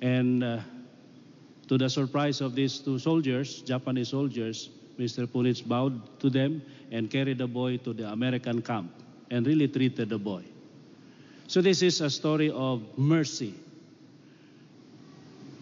And 0.00 0.42
uh, 0.42 0.60
to 1.70 1.78
the 1.78 1.88
surprise 1.88 2.40
of 2.40 2.56
these 2.56 2.80
two 2.80 2.98
soldiers, 2.98 3.62
Japanese 3.62 4.08
soldiers, 4.08 4.70
Mr. 4.98 5.24
Punich 5.24 5.62
bowed 5.62 5.94
to 6.18 6.28
them 6.28 6.60
and 6.90 7.08
carried 7.08 7.38
the 7.38 7.46
boy 7.46 7.76
to 7.76 7.92
the 7.92 8.10
American 8.10 8.60
camp 8.60 8.90
and 9.30 9.46
really 9.46 9.68
treated 9.68 10.08
the 10.08 10.18
boy. 10.18 10.42
So 11.46 11.62
this 11.62 11.80
is 11.82 12.00
a 12.00 12.10
story 12.10 12.50
of 12.50 12.82
mercy. 12.98 13.54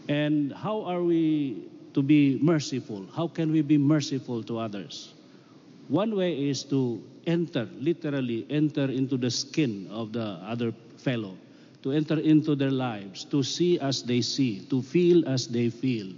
And 0.09 0.51
how 0.51 0.81
are 0.85 1.03
we 1.03 1.69
to 1.93 2.01
be 2.01 2.39
merciful? 2.41 3.05
How 3.15 3.29
can 3.29 3.53
we 3.53 3.61
be 3.61 3.77
merciful 3.77 4.43
to 4.45 4.59
others? 4.59 5.13
One 5.89 6.17
way 6.17 6.49
is 6.49 6.65
to 6.73 7.03
enter, 7.27 7.69
literally 7.79 8.47
enter 8.49 8.85
into 8.85 9.19
the 9.19 9.31
skin 9.31 9.89
of 9.91 10.15
the 10.15 10.41
other 10.41 10.73
fellow, 10.97 11.37
to 11.83 11.93
enter 11.93 12.19
into 12.19 12.55
their 12.55 12.71
lives, 12.71 13.25
to 13.25 13.43
see 13.43 13.79
as 13.79 14.03
they 14.03 14.21
see, 14.21 14.61
to 14.71 14.83
feel 14.83 15.29
as 15.29 15.47
they 15.47 15.71
feel. 15.71 16.13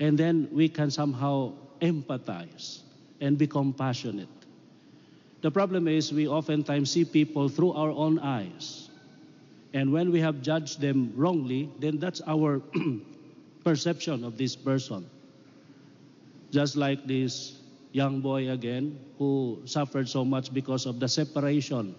And 0.00 0.16
then 0.16 0.48
we 0.52 0.68
can 0.68 0.90
somehow 0.90 1.52
empathize 1.80 2.80
and 3.20 3.36
be 3.36 3.46
compassionate. 3.46 4.28
The 5.42 5.50
problem 5.50 5.88
is 5.88 6.12
we 6.12 6.26
oftentimes 6.26 6.90
see 6.90 7.04
people 7.04 7.48
through 7.48 7.72
our 7.72 7.90
own 7.90 8.18
eyes. 8.18 8.88
And 9.74 9.92
when 9.92 10.10
we 10.10 10.20
have 10.20 10.40
judged 10.42 10.80
them 10.80 11.12
wrongly, 11.14 11.68
then 11.78 11.98
that's 11.98 12.22
our 12.26 12.62
perception 13.64 14.24
of 14.24 14.38
this 14.38 14.56
person. 14.56 15.08
Just 16.50 16.76
like 16.76 17.06
this 17.06 17.60
young 17.92 18.20
boy 18.20 18.50
again 18.50 18.98
who 19.18 19.60
suffered 19.64 20.08
so 20.08 20.24
much 20.24 20.52
because 20.52 20.86
of 20.86 21.00
the 21.00 21.08
separation 21.08 21.94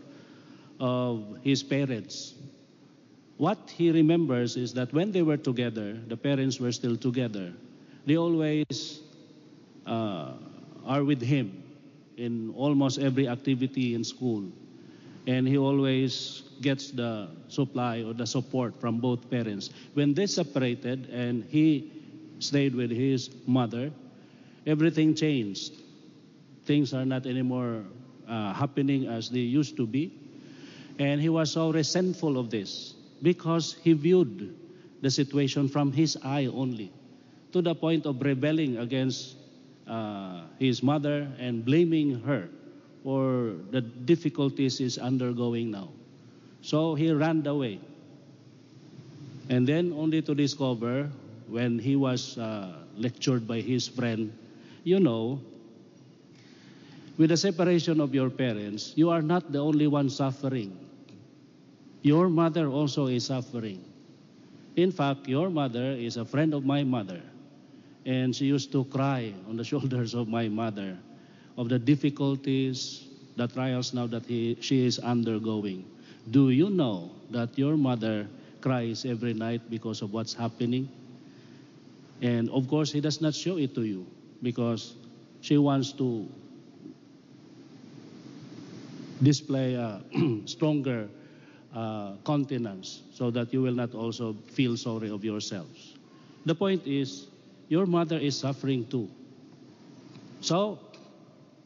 of 0.80 1.38
his 1.44 1.64
parents. 1.64 2.36
What 3.38 3.70
he 3.70 3.92
remembers 3.92 4.58
is 4.58 4.74
that 4.74 4.92
when 4.94 5.12
they 5.12 5.22
were 5.22 5.38
together, 5.38 5.94
the 6.08 6.18
parents 6.18 6.60
were 6.60 6.72
still 6.72 6.98
together, 6.98 7.54
they 8.06 8.18
always 8.18 9.02
uh, 9.86 10.34
are 10.86 11.04
with 11.04 11.22
him 11.22 11.64
in 12.18 12.54
almost 12.56 13.00
every 13.00 13.28
activity 13.28 13.94
in 13.94 14.04
school. 14.04 14.44
And 15.28 15.48
he 15.48 15.58
always 15.58 16.44
gets 16.62 16.90
the 16.92 17.28
supply 17.50 18.02
or 18.02 18.14
the 18.14 18.26
support 18.26 18.80
from 18.80 19.00
both 19.00 19.30
parents. 19.30 19.70
When 19.94 20.14
they 20.14 20.26
separated 20.26 21.10
and 21.10 21.44
he 21.44 21.92
stayed 22.40 22.74
with 22.74 22.92
his 22.92 23.30
mother, 23.46 23.92
everything 24.66 25.14
changed. 25.16 25.74
Things 26.66 26.94
are 26.94 27.06
not 27.06 27.26
anymore 27.28 27.84
uh, 28.28 28.54
happening 28.54 29.08
as 29.08 29.30
they 29.30 29.40
used 29.40 29.76
to 29.78 29.86
be. 29.86 30.12
And 31.00 31.22
he 31.22 31.30
was 31.30 31.52
so 31.52 31.72
resentful 31.72 32.38
of 32.38 32.50
this 32.50 32.96
because 33.22 33.76
he 33.84 33.94
viewed 33.94 34.56
the 35.02 35.12
situation 35.12 35.70
from 35.70 35.92
his 35.92 36.18
eye 36.24 36.46
only 36.48 36.92
to 37.52 37.62
the 37.62 37.76
point 37.76 38.06
of 38.06 38.22
rebelling 38.22 38.78
against 38.78 39.36
uh, 39.88 40.42
his 40.60 40.82
mother 40.82 41.28
and 41.40 41.64
blaming 41.64 42.20
her 42.22 42.50
for 43.04 43.54
the 43.72 43.82
difficulties 43.82 44.80
he's 44.80 44.98
undergoing 44.98 45.72
now. 45.72 45.90
So 46.62 46.96
he 46.96 47.12
ran 47.12 47.46
away. 47.48 47.80
And 49.50 49.66
then 49.66 49.94
only 49.94 50.22
to 50.24 50.36
discover 50.36 51.10
when 51.48 51.80
he 51.80 51.96
was 51.96 52.38
uh, 52.38 52.84
lectured 52.98 53.48
by 53.48 53.62
his 53.62 53.88
friend, 53.88 54.38
you 54.84 55.00
know, 55.00 55.40
with 57.18 57.30
the 57.30 57.38
separation 57.38 58.02
of 58.02 58.14
your 58.14 58.30
parents, 58.30 58.94
you 58.96 59.10
are 59.10 59.22
not 59.22 59.52
the 59.52 59.60
only 59.60 59.88
one 59.88 60.10
suffering. 60.10 60.87
Your 62.02 62.30
mother 62.30 62.68
also 62.70 63.08
is 63.08 63.26
suffering. 63.26 63.84
In 64.76 64.92
fact, 64.92 65.28
your 65.28 65.50
mother 65.50 65.92
is 65.92 66.18
a 66.18 66.26
friend 66.26 66.54
of 66.54 66.66
my 66.66 66.84
mother. 66.84 67.22
And 68.06 68.36
she 68.36 68.46
used 68.46 68.72
to 68.72 68.86
cry 68.86 69.34
on 69.50 69.58
the 69.58 69.64
shoulders 69.72 70.14
of 70.14 70.28
my 70.28 70.48
mother 70.48 70.98
of 71.58 71.70
the 71.70 71.80
difficulties, 71.80 73.08
the 73.36 73.48
trials 73.48 73.94
now 73.94 74.06
that 74.08 74.26
he, 74.26 74.58
she 74.62 74.86
is 74.86 75.00
undergoing. 75.00 75.84
Do 76.30 76.50
you 76.50 76.70
know 76.70 77.12
that 77.32 77.58
your 77.58 77.76
mother 77.76 78.28
cries 78.62 79.06
every 79.06 79.34
night 79.34 79.62
because 79.70 80.02
of 80.02 80.14
what's 80.14 80.34
happening? 80.34 80.88
And 82.22 82.50
of 82.50 82.68
course, 82.68 82.92
he 82.92 83.02
does 83.02 83.22
not 83.22 83.34
show 83.34 83.58
it 83.58 83.74
to 83.76 83.84
you 83.84 84.06
because 84.42 84.94
she 85.42 85.58
wants 85.58 85.92
to 85.94 86.28
display 89.22 89.74
a 89.74 90.02
stronger 90.46 91.10
uh, 91.74 92.14
countenance 92.26 93.02
so 93.14 93.30
that 93.32 93.54
you 93.54 93.62
will 93.62 93.76
not 93.76 93.94
also 93.94 94.34
feel 94.54 94.78
sorry 94.78 95.10
of 95.10 95.24
yourselves. 95.24 95.96
The 96.46 96.56
point 96.56 96.86
is, 96.88 97.28
your 97.68 97.86
mother 97.86 98.18
is 98.18 98.38
suffering 98.38 98.88
too. 98.88 99.10
So 100.42 100.80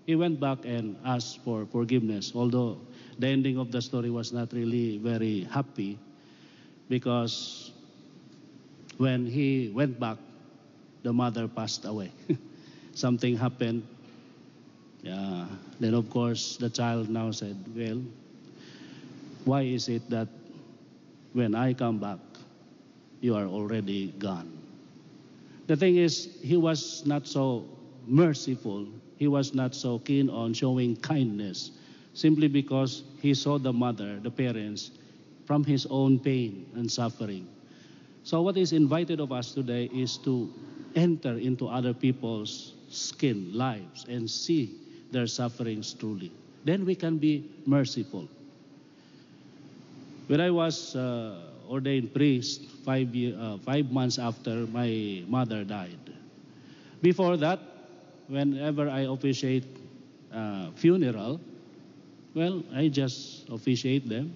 he 0.05 0.15
went 0.15 0.39
back 0.39 0.65
and 0.65 0.97
asked 1.05 1.39
for 1.43 1.65
forgiveness, 1.65 2.31
although 2.35 2.77
the 3.19 3.27
ending 3.27 3.57
of 3.57 3.71
the 3.71 3.81
story 3.81 4.09
was 4.09 4.33
not 4.33 4.51
really 4.53 4.97
very 4.97 5.43
happy 5.51 5.99
because 6.89 7.71
when 8.97 9.25
he 9.25 9.71
went 9.73 9.99
back, 9.99 10.17
the 11.03 11.13
mother 11.13 11.47
passed 11.47 11.85
away. 11.85 12.11
Something 12.93 13.37
happened. 13.37 13.85
Yeah. 15.01 15.45
Then, 15.79 15.93
of 15.93 16.09
course, 16.09 16.57
the 16.57 16.69
child 16.69 17.09
now 17.09 17.31
said, 17.31 17.57
Well, 17.75 18.01
why 19.45 19.61
is 19.61 19.89
it 19.89 20.09
that 20.09 20.27
when 21.33 21.55
I 21.55 21.73
come 21.73 21.99
back, 21.99 22.19
you 23.21 23.35
are 23.35 23.45
already 23.45 24.13
gone? 24.19 24.51
The 25.67 25.75
thing 25.75 25.97
is, 25.97 26.37
he 26.41 26.57
was 26.57 27.05
not 27.05 27.27
so 27.27 27.65
merciful. 28.07 28.87
He 29.17 29.27
was 29.27 29.53
not 29.53 29.75
so 29.75 29.99
keen 29.99 30.29
on 30.29 30.53
showing 30.53 30.95
kindness 30.97 31.71
simply 32.13 32.47
because 32.47 33.03
he 33.21 33.33
saw 33.33 33.57
the 33.57 33.71
mother, 33.71 34.19
the 34.19 34.31
parents, 34.31 34.91
from 35.45 35.63
his 35.63 35.85
own 35.89 36.19
pain 36.19 36.65
and 36.75 36.91
suffering. 36.91 37.47
So, 38.23 38.41
what 38.41 38.57
is 38.57 38.73
invited 38.73 39.19
of 39.19 39.31
us 39.31 39.53
today 39.53 39.89
is 39.93 40.17
to 40.19 40.51
enter 40.95 41.37
into 41.37 41.67
other 41.67 41.93
people's 41.93 42.73
skin, 42.89 43.51
lives, 43.53 44.05
and 44.07 44.29
see 44.29 44.75
their 45.11 45.27
sufferings 45.27 45.93
truly. 45.93 46.31
Then 46.65 46.85
we 46.85 46.95
can 46.95 47.17
be 47.17 47.49
merciful. 47.65 48.27
When 50.31 50.39
I 50.39 50.49
was 50.49 50.95
uh, 50.95 51.35
ordained 51.67 52.13
priest 52.13 52.63
five, 52.87 53.13
year, 53.13 53.35
uh, 53.37 53.57
five 53.57 53.91
months 53.91 54.17
after 54.17 54.65
my 54.67 55.21
mother 55.27 55.65
died, 55.65 55.99
before 57.01 57.35
that, 57.35 57.59
whenever 58.29 58.87
I 58.87 59.11
officiate 59.11 59.65
uh, 60.31 60.71
funeral, 60.71 61.41
well, 62.33 62.63
I 62.73 62.87
just 62.87 63.49
officiate 63.49 64.07
them. 64.07 64.31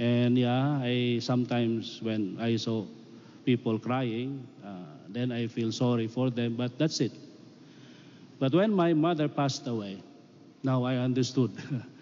And 0.00 0.36
yeah, 0.36 0.80
I 0.82 1.20
sometimes 1.22 2.02
when 2.02 2.36
I 2.40 2.56
saw 2.56 2.84
people 3.44 3.78
crying, 3.78 4.44
uh, 4.66 4.90
then 5.10 5.30
I 5.30 5.46
feel 5.46 5.70
sorry 5.70 6.08
for 6.08 6.30
them, 6.30 6.56
but 6.56 6.76
that's 6.78 6.98
it. 6.98 7.12
But 8.40 8.52
when 8.52 8.72
my 8.72 8.92
mother 8.92 9.28
passed 9.28 9.68
away, 9.68 10.02
now 10.64 10.82
I 10.82 10.96
understood 10.96 11.52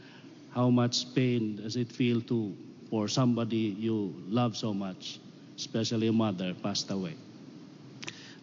how 0.55 0.71
much 0.71 1.15
pain 1.15 1.57
does 1.57 1.77
it 1.77 1.93
feel 1.93 2.23
to 2.33 2.57
for 2.95 3.11
somebody 3.11 3.75
you 3.75 4.15
love 4.31 4.57
so 4.57 4.73
much, 4.73 5.19
especially 5.59 6.07
mother 6.15 6.55
passed 6.63 6.93
away. 6.95 7.19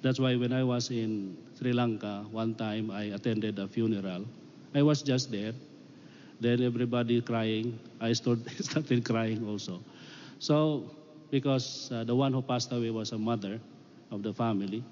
That's 0.03 0.19
why 0.19 0.35
when 0.35 0.51
I 0.51 0.61
was 0.61 0.91
in 0.91 1.37
Sri 1.55 1.71
Lanka, 1.71 2.27
one 2.35 2.55
time 2.55 2.91
I 2.91 3.15
attended 3.15 3.59
a 3.59 3.67
funeral. 3.71 4.27
I 4.75 4.81
was 4.83 5.03
just 5.03 5.31
there. 5.31 5.53
Then 6.41 6.63
everybody 6.67 7.21
crying. 7.21 7.79
I 8.01 8.11
started 8.67 9.05
crying 9.05 9.47
also. 9.47 9.79
So, 10.39 10.83
because 11.31 11.87
uh, 11.89 12.03
the 12.03 12.13
one 12.13 12.33
who 12.33 12.41
passed 12.41 12.73
away 12.73 12.89
was 12.91 13.13
a 13.13 13.17
mother 13.17 13.57
of 14.11 14.21
the 14.21 14.33
family, 14.33 14.83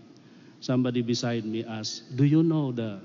somebody 0.62 1.02
beside 1.02 1.44
me 1.44 1.66
asked, 1.68 2.16
"Do 2.16 2.24
you 2.24 2.44
know 2.48 2.72
the 2.72 3.04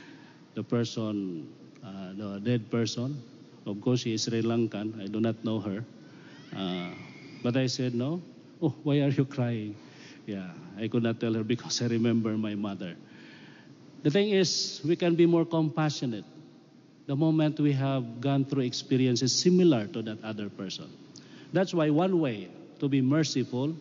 the 0.56 0.64
person, 0.64 1.44
uh, 1.84 2.16
the 2.16 2.40
dead 2.40 2.70
person?" 2.72 3.20
Of 3.66 3.80
course, 3.80 4.00
she 4.00 4.14
is 4.14 4.24
Sri 4.24 4.42
Lankan. 4.42 5.02
I 5.02 5.06
do 5.06 5.20
not 5.20 5.44
know 5.44 5.60
her, 5.60 5.84
uh, 6.56 6.90
but 7.42 7.56
I 7.56 7.66
said, 7.66 7.94
"No." 7.94 8.22
Oh, 8.60 8.74
why 8.82 9.00
are 9.00 9.08
you 9.12 9.24
crying? 9.24 9.74
Yeah, 10.26 10.52
I 10.76 10.88
could 10.88 11.02
not 11.02 11.20
tell 11.20 11.32
her 11.34 11.44
because 11.54 11.80
I 11.82 11.86
remember 11.86 12.36
my 12.36 12.54
mother. 12.54 12.96
The 14.02 14.10
thing 14.10 14.30
is, 14.30 14.80
we 14.84 14.96
can 14.96 15.14
be 15.14 15.26
more 15.26 15.44
compassionate 15.44 16.24
the 17.06 17.16
moment 17.16 17.58
we 17.58 17.72
have 17.72 18.20
gone 18.20 18.44
through 18.44 18.62
experiences 18.62 19.34
similar 19.34 19.86
to 19.88 20.00
that 20.02 20.22
other 20.22 20.48
person. 20.48 20.86
That's 21.52 21.74
why 21.74 21.90
one 21.90 22.20
way 22.20 22.48
to 22.78 22.88
be 22.88 23.00
merciful 23.00 23.74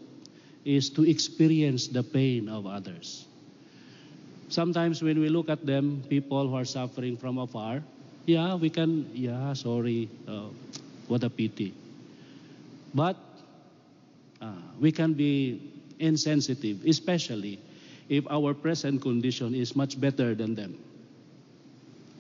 is 0.66 0.90
to 0.92 1.06
experience 1.06 1.88
the 1.88 2.02
pain 2.02 2.50
of 2.50 2.66
others. 2.66 3.28
Sometimes 4.50 5.04
when 5.04 5.20
we 5.20 5.30
look 5.30 5.48
at 5.48 5.64
them, 5.64 6.02
people 6.10 6.50
who 6.50 6.56
are 6.56 6.66
suffering 6.66 7.18
from 7.18 7.38
afar, 7.38 7.84
yeah, 8.30 8.54
we 8.54 8.70
can, 8.70 9.10
yeah, 9.14 9.54
sorry, 9.54 10.08
uh, 10.28 10.54
what 11.08 11.24
a 11.24 11.30
pity. 11.30 11.74
But 12.94 13.18
uh, 14.42 14.54
we 14.80 14.92
can 14.92 15.14
be 15.14 15.60
insensitive, 15.98 16.86
especially 16.86 17.60
if 18.08 18.26
our 18.30 18.54
present 18.54 19.02
condition 19.02 19.56
is 19.56 19.76
much 19.76 20.00
better 20.00 20.36
than 20.36 20.54
them. 20.54 20.78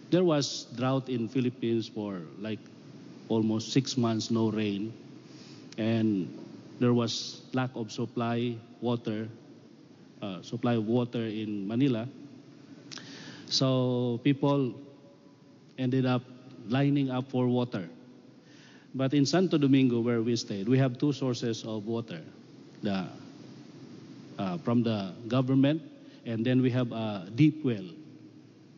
There 0.09 0.23
was 0.23 0.65
drought 0.75 1.09
in 1.09 1.29
Philippines 1.29 1.87
for 1.87 2.21
like 2.39 2.59
almost 3.29 3.71
six 3.71 3.95
months, 3.95 4.31
no 4.31 4.49
rain, 4.49 4.91
and 5.77 6.25
there 6.79 6.93
was 6.93 7.41
lack 7.53 7.69
of 7.75 7.91
supply 7.91 8.55
water, 8.81 9.29
uh, 10.23 10.41
supply 10.41 10.73
of 10.73 10.87
water 10.87 11.21
in 11.21 11.67
Manila. 11.67 12.07
So 13.45 14.19
people 14.23 14.73
ended 15.79 16.05
up 16.05 16.21
lining 16.67 17.09
up 17.09 17.31
for 17.31 17.47
water. 17.47 17.89
But 18.93 19.13
in 19.13 19.25
Santo 19.25 19.57
Domingo, 19.57 20.01
where 20.01 20.21
we 20.21 20.35
stayed, 20.35 20.67
we 20.67 20.77
have 20.77 20.99
two 20.99 21.13
sources 21.13 21.63
of 21.63 21.85
water. 21.87 22.21
The 22.83 23.07
uh, 24.39 24.57
from 24.59 24.81
the 24.83 25.11
government, 25.27 25.81
and 26.25 26.45
then 26.45 26.61
we 26.61 26.69
have 26.71 26.91
a 26.91 27.27
deep 27.35 27.63
well. 27.63 27.85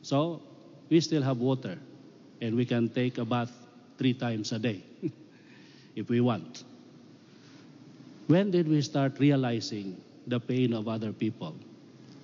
So 0.01 0.41
we 0.89 0.99
still 0.99 1.21
have 1.21 1.37
water, 1.37 1.77
and 2.41 2.55
we 2.55 2.65
can 2.65 2.89
take 2.89 3.17
a 3.17 3.25
bath 3.25 3.51
three 3.97 4.13
times 4.13 4.51
a 4.51 4.59
day 4.59 4.81
if 5.95 6.09
we 6.09 6.19
want. 6.19 6.63
When 8.27 8.49
did 8.49 8.67
we 8.67 8.81
start 8.81 9.19
realizing 9.19 10.01
the 10.27 10.39
pain 10.39 10.73
of 10.73 10.87
other 10.87 11.13
people? 11.13 11.55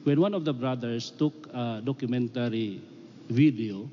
When 0.03 0.19
one 0.19 0.33
of 0.33 0.45
the 0.45 0.53
brothers 0.53 1.11
took 1.11 1.33
a 1.53 1.81
documentary 1.83 2.81
video 3.29 3.89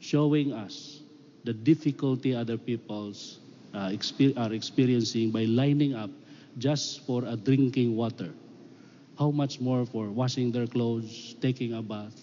showing 0.00 0.52
us 0.52 1.00
the 1.44 1.52
difficulty 1.52 2.34
other 2.34 2.56
people's 2.56 3.38
uh, 3.74 3.88
exper- 3.88 4.36
are 4.36 4.52
experiencing 4.52 5.30
by 5.30 5.44
lining 5.44 5.94
up 5.94 6.10
just 6.58 7.06
for 7.06 7.24
a 7.24 7.36
drinking 7.36 7.96
water. 7.96 8.30
How 9.18 9.30
much 9.30 9.60
more 9.60 9.84
for 9.86 10.10
washing 10.10 10.52
their 10.52 10.66
clothes, 10.66 11.34
taking 11.40 11.74
a 11.74 11.82
bath. 11.82 12.14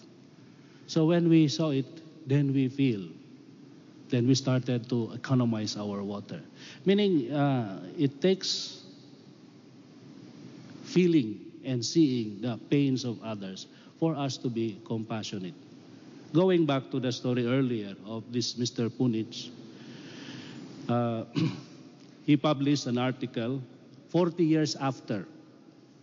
So 0.86 1.06
when 1.06 1.28
we 1.28 1.48
saw 1.48 1.70
it, 1.70 1.86
then 2.26 2.52
we 2.52 2.68
feel. 2.68 3.08
Then 4.08 4.26
we 4.26 4.34
started 4.34 4.88
to 4.90 5.12
economize 5.14 5.76
our 5.76 6.02
water. 6.02 6.40
Meaning, 6.84 7.32
uh, 7.32 7.82
it 7.98 8.20
takes 8.20 8.82
feeling 10.84 11.40
and 11.64 11.84
seeing 11.84 12.40
the 12.40 12.58
pains 12.70 13.04
of 13.04 13.22
others 13.22 13.66
for 13.98 14.14
us 14.14 14.36
to 14.38 14.48
be 14.48 14.78
compassionate. 14.86 15.54
Going 16.32 16.66
back 16.66 16.90
to 16.90 17.00
the 17.00 17.12
story 17.12 17.46
earlier 17.46 17.94
of 18.04 18.24
this 18.32 18.54
Mr. 18.54 18.90
Punich, 18.90 19.50
uh, 20.88 21.24
he 22.26 22.36
published 22.36 22.86
an 22.86 22.98
article 22.98 23.62
40 24.08 24.44
years 24.44 24.76
after. 24.76 25.26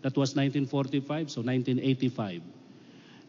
That 0.01 0.17
was 0.17 0.35
1945, 0.35 1.31
so 1.31 1.41
1985. 1.41 2.41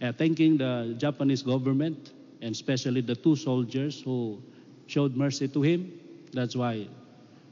Uh, 0.02 0.12
thanking 0.12 0.56
the 0.56 0.94
Japanese 0.98 1.42
government 1.42 2.12
and 2.42 2.52
especially 2.52 3.00
the 3.00 3.14
two 3.14 3.36
soldiers 3.36 4.02
who 4.02 4.42
showed 4.86 5.16
mercy 5.16 5.48
to 5.48 5.62
him. 5.62 5.92
That's 6.32 6.56
why 6.56 6.88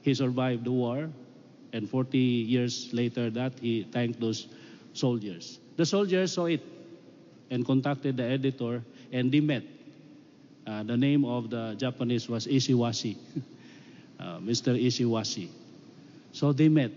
he 0.02 0.12
survived 0.14 0.64
the 0.64 0.72
war. 0.72 1.08
And 1.72 1.88
40 1.88 2.18
years 2.18 2.92
later 2.92 3.30
that 3.30 3.52
he 3.60 3.84
thanked 3.84 4.20
those 4.20 4.48
soldiers. 4.92 5.58
The 5.76 5.86
soldiers 5.86 6.32
saw 6.32 6.46
it 6.46 6.60
and 7.50 7.64
contacted 7.64 8.16
the 8.16 8.24
editor 8.24 8.82
and 9.12 9.30
they 9.30 9.40
met. 9.40 9.62
Uh, 10.66 10.82
the 10.82 10.96
name 10.96 11.24
of 11.24 11.50
the 11.50 11.74
Japanese 11.74 12.28
was 12.28 12.46
Ishiwashi, 12.46 13.16
uh, 14.20 14.38
Mr. 14.38 14.74
Ishiwashi. 14.74 15.48
So 16.32 16.52
they 16.52 16.68
met 16.68 16.92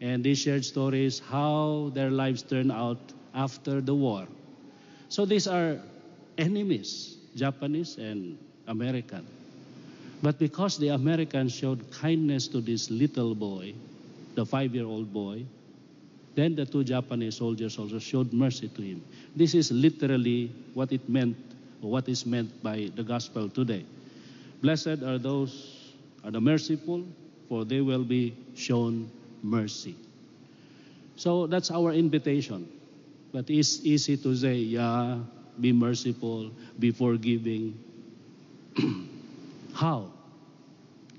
and 0.00 0.24
they 0.24 0.34
shared 0.34 0.64
stories 0.64 1.20
how 1.20 1.90
their 1.94 2.10
lives 2.10 2.42
turned 2.42 2.72
out 2.72 2.98
after 3.34 3.80
the 3.80 3.94
war. 3.94 4.26
So 5.08 5.24
these 5.24 5.46
are 5.46 5.78
enemies, 6.38 7.16
Japanese 7.36 7.96
and 7.98 8.38
American. 8.66 9.26
But 10.22 10.38
because 10.38 10.78
the 10.78 10.88
Americans 10.88 11.54
showed 11.54 11.90
kindness 11.90 12.48
to 12.48 12.60
this 12.60 12.90
little 12.90 13.34
boy, 13.34 13.74
the 14.34 14.44
five 14.46 14.74
year 14.74 14.86
old 14.86 15.12
boy, 15.12 15.44
then 16.34 16.56
the 16.56 16.66
two 16.66 16.82
Japanese 16.82 17.36
soldiers 17.36 17.78
also 17.78 17.98
showed 17.98 18.32
mercy 18.32 18.68
to 18.68 18.82
him. 18.82 19.04
This 19.36 19.54
is 19.54 19.70
literally 19.70 20.50
what 20.74 20.92
it 20.92 21.08
meant, 21.08 21.36
or 21.82 21.90
what 21.90 22.08
is 22.08 22.26
meant 22.26 22.62
by 22.62 22.90
the 22.94 23.02
gospel 23.02 23.48
today. 23.48 23.84
Blessed 24.60 25.02
are 25.02 25.18
those 25.18 25.94
are 26.24 26.30
the 26.30 26.40
merciful, 26.40 27.04
for 27.48 27.64
they 27.64 27.80
will 27.80 28.04
be 28.04 28.34
shown 28.54 29.10
mercy. 29.42 29.94
So 31.16 31.46
that's 31.46 31.70
our 31.70 31.92
invitation. 31.92 32.68
But 33.32 33.50
it's 33.50 33.84
easy 33.84 34.16
to 34.18 34.34
say, 34.34 34.54
yeah, 34.54 35.18
be 35.60 35.72
merciful, 35.72 36.50
be 36.78 36.90
forgiving. 36.90 37.78
How? 39.74 40.10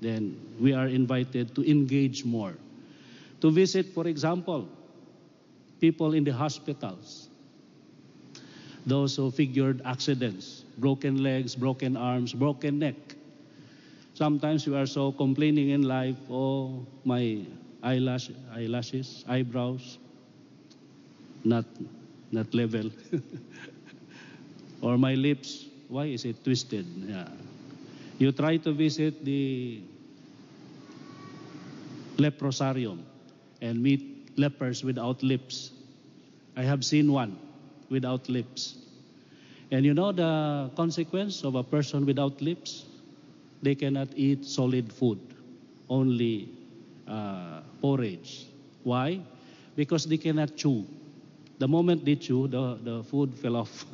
Then 0.00 0.36
we 0.60 0.74
are 0.74 0.88
invited 0.88 1.54
to 1.54 1.70
engage 1.70 2.24
more. 2.24 2.54
To 3.40 3.50
visit, 3.50 3.94
for 3.94 4.06
example, 4.06 4.68
people 5.80 6.14
in 6.14 6.24
the 6.24 6.32
hospitals, 6.32 7.28
those 8.86 9.16
who 9.16 9.30
figured 9.30 9.82
accidents, 9.84 10.64
broken 10.78 11.22
legs, 11.22 11.54
broken 11.54 11.96
arms, 11.96 12.32
broken 12.32 12.78
neck. 12.78 12.94
Sometimes 14.14 14.66
we 14.66 14.76
are 14.76 14.86
so 14.86 15.12
complaining 15.12 15.70
in 15.70 15.82
life, 15.82 16.16
oh, 16.30 16.86
my 17.04 17.40
eyelash, 17.82 18.30
eyelashes, 18.54 19.24
eyebrows, 19.28 19.98
not, 21.44 21.64
not 22.32 22.52
level. 22.54 22.90
or 24.80 24.96
my 24.96 25.14
lips, 25.14 25.66
why 25.88 26.06
is 26.06 26.24
it 26.24 26.42
twisted? 26.42 26.86
Yeah. 27.06 27.28
You 28.18 28.32
try 28.32 28.56
to 28.58 28.72
visit 28.72 29.24
the 29.24 29.82
leprosarium 32.16 33.02
and 33.60 33.82
meet 33.82 34.15
lepers 34.36 34.84
without 34.84 35.22
lips. 35.22 35.70
I 36.56 36.62
have 36.62 36.84
seen 36.84 37.12
one 37.12 37.38
without 37.90 38.28
lips. 38.28 38.76
And 39.70 39.84
you 39.84 39.94
know 39.94 40.12
the 40.12 40.70
consequence 40.76 41.44
of 41.44 41.54
a 41.56 41.62
person 41.62 42.06
without 42.06 42.40
lips? 42.40 42.84
They 43.62 43.74
cannot 43.74 44.08
eat 44.16 44.44
solid 44.44 44.92
food, 44.92 45.18
only 45.88 46.48
uh, 47.08 47.60
porridge. 47.80 48.46
Why? 48.84 49.20
Because 49.74 50.06
they 50.06 50.18
cannot 50.18 50.56
chew. 50.56 50.86
The 51.58 51.68
moment 51.68 52.04
they 52.04 52.16
chew, 52.16 52.48
the, 52.48 52.78
the 52.82 53.02
food 53.04 53.34
fell 53.34 53.56
off. 53.56 53.84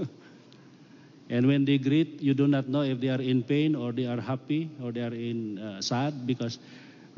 and 1.31 1.47
when 1.47 1.65
they 1.65 1.79
greet, 1.79 2.21
you 2.21 2.35
do 2.35 2.47
not 2.47 2.69
know 2.69 2.83
if 2.83 3.01
they 3.01 3.09
are 3.09 3.21
in 3.21 3.43
pain 3.43 3.75
or 3.75 3.93
they 3.93 4.07
are 4.07 4.21
happy 4.21 4.71
or 4.83 4.93
they 4.93 5.01
are 5.03 5.15
in 5.15 5.59
uh, 5.59 5.81
sad 5.81 6.27
because, 6.27 6.59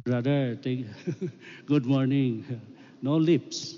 brother, 0.04 0.56
take, 0.56 0.86
good 1.66 1.86
morning. 1.86 2.44
No 3.04 3.18
lips. 3.18 3.76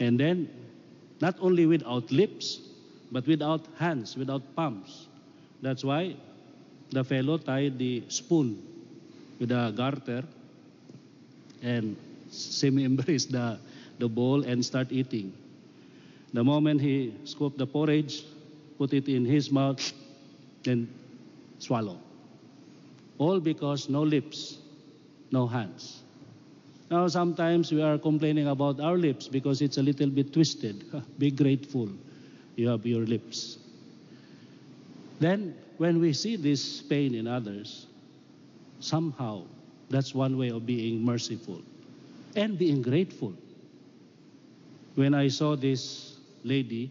And 0.00 0.18
then, 0.18 0.50
not 1.20 1.36
only 1.38 1.64
without 1.64 2.10
lips, 2.10 2.58
but 3.12 3.24
without 3.28 3.64
hands, 3.78 4.16
without 4.16 4.42
palms. 4.56 5.06
That's 5.62 5.84
why 5.84 6.16
the 6.90 7.04
fellow 7.04 7.38
tied 7.38 7.78
the 7.78 8.02
spoon 8.08 8.60
with 9.38 9.52
a 9.52 9.72
garter 9.76 10.24
and 11.62 11.96
semi-embrace 12.28 13.26
the, 13.26 13.60
the 14.00 14.08
bowl 14.08 14.42
and 14.42 14.64
start 14.64 14.90
eating. 14.90 15.32
The 16.32 16.42
moment 16.42 16.80
he 16.80 17.14
scooped 17.24 17.56
the 17.56 17.68
porridge, 17.68 18.24
put 18.78 18.92
it 18.92 19.06
in 19.08 19.24
his 19.24 19.52
mouth, 19.52 19.92
then 20.64 20.88
swallow. 21.60 22.00
All 23.18 23.38
because 23.38 23.88
no 23.88 24.02
lips, 24.02 24.58
no 25.30 25.46
hands. 25.46 26.02
Now, 26.90 27.08
sometimes 27.08 27.72
we 27.72 27.82
are 27.82 27.98
complaining 27.98 28.46
about 28.46 28.80
our 28.80 28.96
lips 28.96 29.26
because 29.26 29.60
it's 29.60 29.76
a 29.76 29.82
little 29.82 30.08
bit 30.08 30.32
twisted. 30.32 30.84
Be 31.18 31.30
grateful 31.30 31.90
you 32.56 32.68
have 32.68 32.86
your 32.86 33.04
lips. 33.04 33.58
Then, 35.20 35.54
when 35.78 36.00
we 36.00 36.12
see 36.12 36.36
this 36.36 36.80
pain 36.82 37.14
in 37.14 37.26
others, 37.26 37.86
somehow 38.80 39.44
that's 39.90 40.14
one 40.14 40.38
way 40.38 40.48
of 40.50 40.66
being 40.66 41.04
merciful 41.04 41.60
and 42.34 42.58
being 42.58 42.82
grateful. 42.82 43.34
When 44.94 45.14
I 45.14 45.28
saw 45.28 45.56
this 45.56 46.16
lady, 46.44 46.90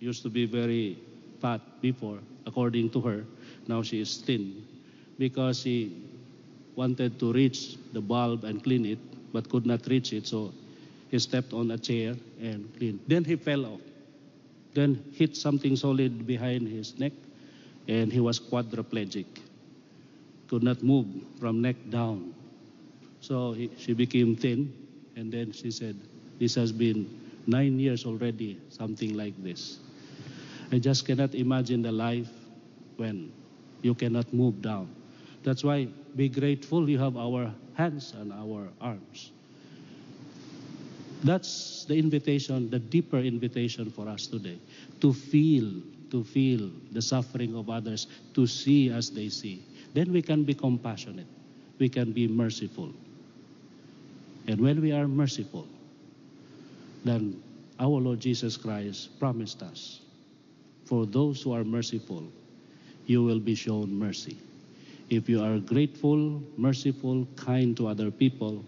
used 0.00 0.22
to 0.22 0.30
be 0.30 0.46
very 0.46 0.98
fat 1.40 1.60
before, 1.80 2.18
according 2.46 2.90
to 2.90 3.00
her. 3.02 3.24
Now 3.68 3.82
she 3.82 4.00
is 4.00 4.16
thin 4.18 4.66
because 5.18 5.60
she 5.60 5.92
wanted 6.76 7.18
to 7.20 7.32
reach 7.32 7.76
the 7.92 8.00
bulb 8.00 8.44
and 8.44 8.62
clean 8.62 8.86
it, 8.86 8.98
but 9.32 9.48
could 9.48 9.66
not 9.66 9.86
reach 9.86 10.12
it. 10.12 10.26
So 10.26 10.52
he 11.10 11.18
stepped 11.18 11.52
on 11.52 11.70
a 11.70 11.78
chair 11.78 12.14
and 12.40 12.72
cleaned. 12.76 13.00
Then 13.06 13.24
he 13.24 13.36
fell 13.36 13.66
off. 13.66 13.80
Then 14.74 15.04
hit 15.12 15.36
something 15.36 15.76
solid 15.76 16.26
behind 16.26 16.66
his 16.66 16.98
neck, 16.98 17.12
and 17.88 18.12
he 18.12 18.20
was 18.20 18.40
quadriplegic. 18.40 19.26
Could 20.48 20.62
not 20.62 20.82
move 20.82 21.06
from 21.38 21.60
neck 21.60 21.76
down. 21.90 22.34
So 23.20 23.52
he, 23.52 23.70
she 23.76 23.92
became 23.92 24.36
thin, 24.36 24.72
and 25.16 25.30
then 25.30 25.52
she 25.52 25.70
said, 25.70 25.96
This 26.38 26.54
has 26.54 26.72
been 26.72 27.20
nine 27.46 27.78
years 27.78 28.06
already, 28.06 28.58
something 28.70 29.14
like 29.14 29.34
this. 29.42 29.78
I 30.72 30.78
just 30.78 31.04
cannot 31.04 31.34
imagine 31.34 31.82
the 31.82 31.92
life 31.92 32.30
when 32.96 33.30
you 33.82 33.94
cannot 33.94 34.32
move 34.32 34.62
down. 34.62 34.88
That's 35.44 35.62
why 35.62 35.88
be 36.16 36.28
grateful 36.28 36.88
you 36.88 36.98
have 36.98 37.16
our 37.16 37.52
hands 37.74 38.14
and 38.16 38.32
our 38.32 38.68
arms. 38.80 39.32
That's 41.24 41.84
the 41.84 41.96
invitation, 41.96 42.68
the 42.70 42.78
deeper 42.78 43.18
invitation 43.18 43.90
for 43.90 44.08
us 44.08 44.26
today. 44.26 44.58
To 45.00 45.12
feel, 45.12 45.70
to 46.10 46.24
feel 46.24 46.70
the 46.90 47.02
suffering 47.02 47.54
of 47.54 47.70
others, 47.70 48.08
to 48.34 48.46
see 48.46 48.90
as 48.90 49.10
they 49.10 49.28
see. 49.28 49.62
Then 49.94 50.12
we 50.12 50.22
can 50.22 50.42
be 50.42 50.54
compassionate. 50.54 51.26
We 51.78 51.88
can 51.88 52.12
be 52.12 52.26
merciful. 52.26 52.92
And 54.48 54.60
when 54.60 54.80
we 54.80 54.92
are 54.92 55.06
merciful, 55.06 55.66
then 57.04 57.40
our 57.78 58.00
Lord 58.00 58.20
Jesus 58.20 58.56
Christ 58.56 59.18
promised 59.18 59.62
us, 59.62 60.00
for 60.84 61.06
those 61.06 61.42
who 61.42 61.52
are 61.52 61.64
merciful, 61.64 62.24
you 63.06 63.22
will 63.22 63.40
be 63.40 63.54
shown 63.54 63.94
mercy. 63.94 64.36
If 65.10 65.28
you 65.28 65.42
are 65.42 65.58
grateful, 65.58 66.42
merciful, 66.56 67.26
kind 67.36 67.76
to 67.76 67.88
other 67.88 68.10
people, 68.10 68.64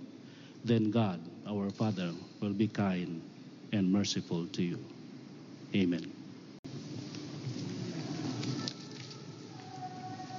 then 0.65 0.91
God, 0.91 1.21
our 1.47 1.71
Father, 1.71 2.11
will 2.41 2.53
be 2.55 2.69
kind 2.69 3.21
and 3.73 3.91
merciful 3.91 4.47
to 4.55 4.63
you. 4.63 4.79
Amen. 5.75 6.07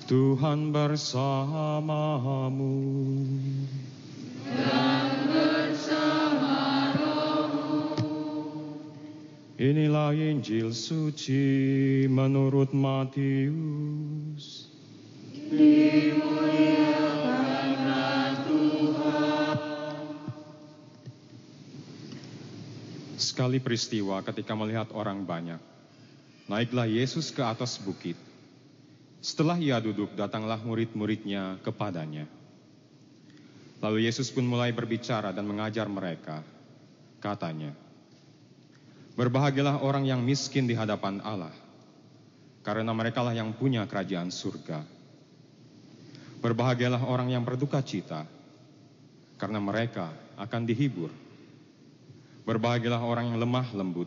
Tuhan 0.06 0.70
bersamamu. 0.70 2.06
Inilah 9.56 10.14
Injil 10.14 10.70
suci 10.70 12.06
menurut 12.06 12.70
Matius. 12.70 14.55
Sekali 23.36 23.60
peristiwa 23.62 24.26
ketika 24.26 24.58
melihat 24.58 24.90
orang 24.96 25.22
banyak, 25.22 25.62
naiklah 26.50 26.90
Yesus 26.90 27.30
ke 27.30 27.46
atas 27.46 27.78
bukit. 27.78 28.18
Setelah 29.22 29.62
ia 29.62 29.78
duduk, 29.78 30.18
datanglah 30.18 30.58
murid-muridnya 30.66 31.62
kepadanya. 31.62 32.26
Lalu 33.86 34.10
Yesus 34.10 34.34
pun 34.34 34.50
mulai 34.50 34.74
berbicara 34.74 35.30
dan 35.30 35.46
mengajar 35.46 35.86
mereka. 35.86 36.42
Katanya, 37.22 37.76
Berbahagialah 39.16 39.80
orang 39.80 40.10
yang 40.10 40.26
miskin 40.26 40.66
di 40.66 40.74
hadapan 40.76 41.22
Allah, 41.24 41.54
karena 42.66 42.92
merekalah 42.98 43.32
yang 43.32 43.54
punya 43.54 43.88
kerajaan 43.88 44.28
surga. 44.28 44.95
Berbahagialah 46.46 47.02
orang 47.10 47.34
yang 47.34 47.42
berduka 47.42 47.82
cita, 47.82 48.22
karena 49.42 49.58
mereka 49.58 50.14
akan 50.38 50.62
dihibur. 50.70 51.10
Berbahagialah 52.46 53.02
orang 53.02 53.34
yang 53.34 53.42
lemah 53.42 53.66
lembut, 53.74 54.06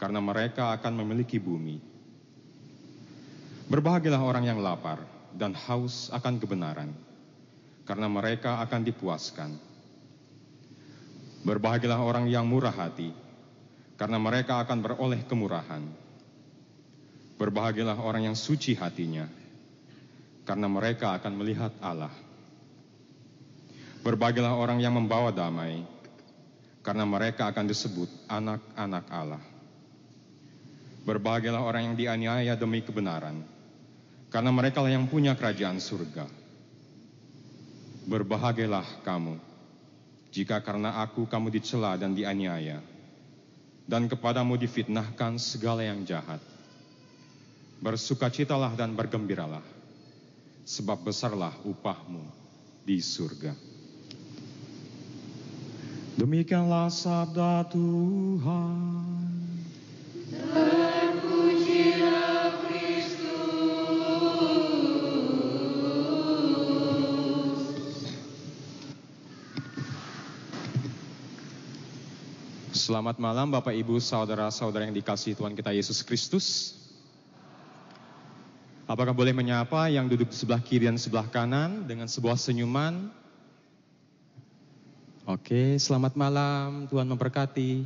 karena 0.00 0.24
mereka 0.24 0.72
akan 0.72 1.04
memiliki 1.04 1.36
bumi. 1.36 1.84
Berbahagialah 3.68 4.24
orang 4.24 4.48
yang 4.48 4.64
lapar 4.64 5.04
dan 5.36 5.52
haus 5.52 6.08
akan 6.16 6.40
kebenaran, 6.40 6.96
karena 7.84 8.08
mereka 8.08 8.64
akan 8.64 8.80
dipuaskan. 8.80 9.52
Berbahagialah 11.44 12.00
orang 12.00 12.24
yang 12.24 12.48
murah 12.48 12.72
hati, 12.72 13.12
karena 14.00 14.16
mereka 14.16 14.64
akan 14.64 14.80
beroleh 14.80 15.20
kemurahan. 15.28 15.84
Berbahagialah 17.36 18.00
orang 18.00 18.32
yang 18.32 18.36
suci 18.38 18.72
hatinya, 18.72 19.43
karena 20.44 20.68
mereka 20.68 21.16
akan 21.16 21.32
melihat 21.40 21.72
Allah. 21.80 22.12
Berbahagialah 24.04 24.52
orang 24.52 24.78
yang 24.84 24.92
membawa 24.92 25.32
damai, 25.32 25.80
karena 26.84 27.08
mereka 27.08 27.48
akan 27.48 27.64
disebut 27.64 28.12
anak-anak 28.28 29.04
Allah. 29.08 29.42
Berbahagialah 31.08 31.64
orang 31.64 31.82
yang 31.88 31.96
dianiaya 31.96 32.52
demi 32.60 32.84
kebenaran, 32.84 33.40
karena 34.28 34.52
mereka 34.52 34.84
lah 34.84 34.92
yang 34.92 35.08
punya 35.08 35.32
kerajaan 35.32 35.80
surga. 35.80 36.28
Berbahagialah 38.04 39.00
kamu, 39.00 39.40
jika 40.28 40.60
karena 40.60 41.00
aku 41.00 41.24
kamu 41.24 41.48
dicela 41.48 41.96
dan 41.96 42.12
dianiaya, 42.12 42.84
dan 43.88 44.04
kepadamu 44.04 44.60
difitnahkan 44.60 45.40
segala 45.40 45.80
yang 45.80 46.04
jahat. 46.04 46.44
Bersukacitalah 47.80 48.76
dan 48.76 48.92
bergembiralah, 48.92 49.64
sebab 50.64 51.04
besarlah 51.04 51.52
upahmu 51.62 52.24
di 52.88 52.96
surga. 52.98 53.52
Demikianlah 56.16 56.88
sabda 56.88 57.68
Tuhan. 57.68 59.04
Selamat 72.84 73.16
malam 73.16 73.48
Bapak 73.48 73.72
Ibu 73.72 73.96
saudara-saudara 73.96 74.84
yang 74.84 74.92
dikasihi 74.92 75.32
Tuhan 75.32 75.56
kita 75.56 75.72
Yesus 75.72 76.04
Kristus. 76.04 76.76
Apakah 78.94 79.10
boleh 79.10 79.34
menyapa 79.34 79.90
yang 79.90 80.06
duduk 80.06 80.30
di 80.30 80.38
sebelah 80.38 80.62
kiri 80.62 80.86
dan 80.86 80.94
sebelah 80.94 81.26
kanan 81.26 81.82
dengan 81.82 82.06
sebuah 82.06 82.38
senyuman? 82.38 83.10
Oke, 85.26 85.74
selamat 85.82 86.14
malam. 86.14 86.86
Tuhan 86.86 87.02
memberkati. 87.10 87.82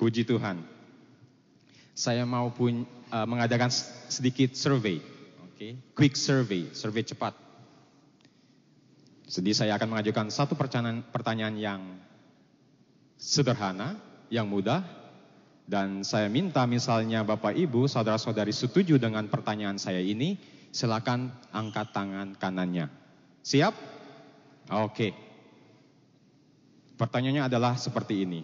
Puji 0.00 0.24
Tuhan. 0.24 0.64
Saya 1.92 2.24
mau 2.24 2.48
pun 2.48 2.88
uh, 3.12 3.26
mengadakan 3.28 3.68
sedikit 4.08 4.56
survei. 4.56 5.04
Oke, 5.52 5.76
quick 5.92 6.16
survey, 6.16 6.72
survei 6.72 7.04
cepat. 7.04 7.36
Jadi 9.28 9.52
saya 9.52 9.76
akan 9.76 10.00
mengajukan 10.00 10.32
satu 10.32 10.56
pertanyaan, 10.56 11.04
pertanyaan 11.12 11.56
yang 11.60 11.82
sederhana, 13.20 14.00
yang 14.32 14.48
mudah, 14.48 14.80
dan 15.64 16.04
saya 16.04 16.28
minta 16.28 16.68
misalnya 16.68 17.24
Bapak 17.24 17.56
Ibu, 17.56 17.88
saudara-saudari 17.88 18.52
setuju 18.52 19.00
dengan 19.00 19.24
pertanyaan 19.32 19.80
saya 19.80 19.96
ini, 19.96 20.36
silakan 20.68 21.32
angkat 21.56 21.88
tangan 21.96 22.36
kanannya. 22.36 22.92
Siap? 23.40 23.72
Oke. 24.76 25.16
Pertanyaannya 27.00 27.48
adalah 27.48 27.80
seperti 27.80 28.28
ini. 28.28 28.40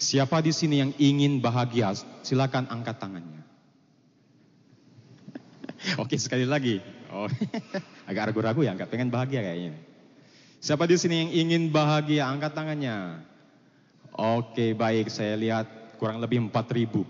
Siapa 0.00 0.40
di 0.40 0.54
sini 0.54 0.80
yang 0.80 0.92
ingin 0.96 1.42
bahagia? 1.42 1.92
Silakan 2.22 2.70
angkat 2.70 2.96
tangannya. 3.02 3.42
Oke, 6.02 6.14
sekali 6.16 6.46
lagi. 6.46 6.78
Oh, 7.10 7.26
agak 8.08 8.30
ragu-ragu 8.30 8.62
ya, 8.62 8.72
nggak 8.78 8.88
pengen 8.88 9.10
bahagia 9.10 9.42
kayaknya. 9.42 9.76
Siapa 10.62 10.86
di 10.86 10.94
sini 10.94 11.26
yang 11.26 11.30
ingin 11.34 11.62
bahagia? 11.74 12.30
Angkat 12.30 12.54
tangannya. 12.54 13.29
Oke, 14.14 14.74
baik. 14.74 15.10
Saya 15.10 15.36
lihat 15.38 15.66
kurang 16.00 16.18
lebih 16.18 16.40
4000. 16.48 17.00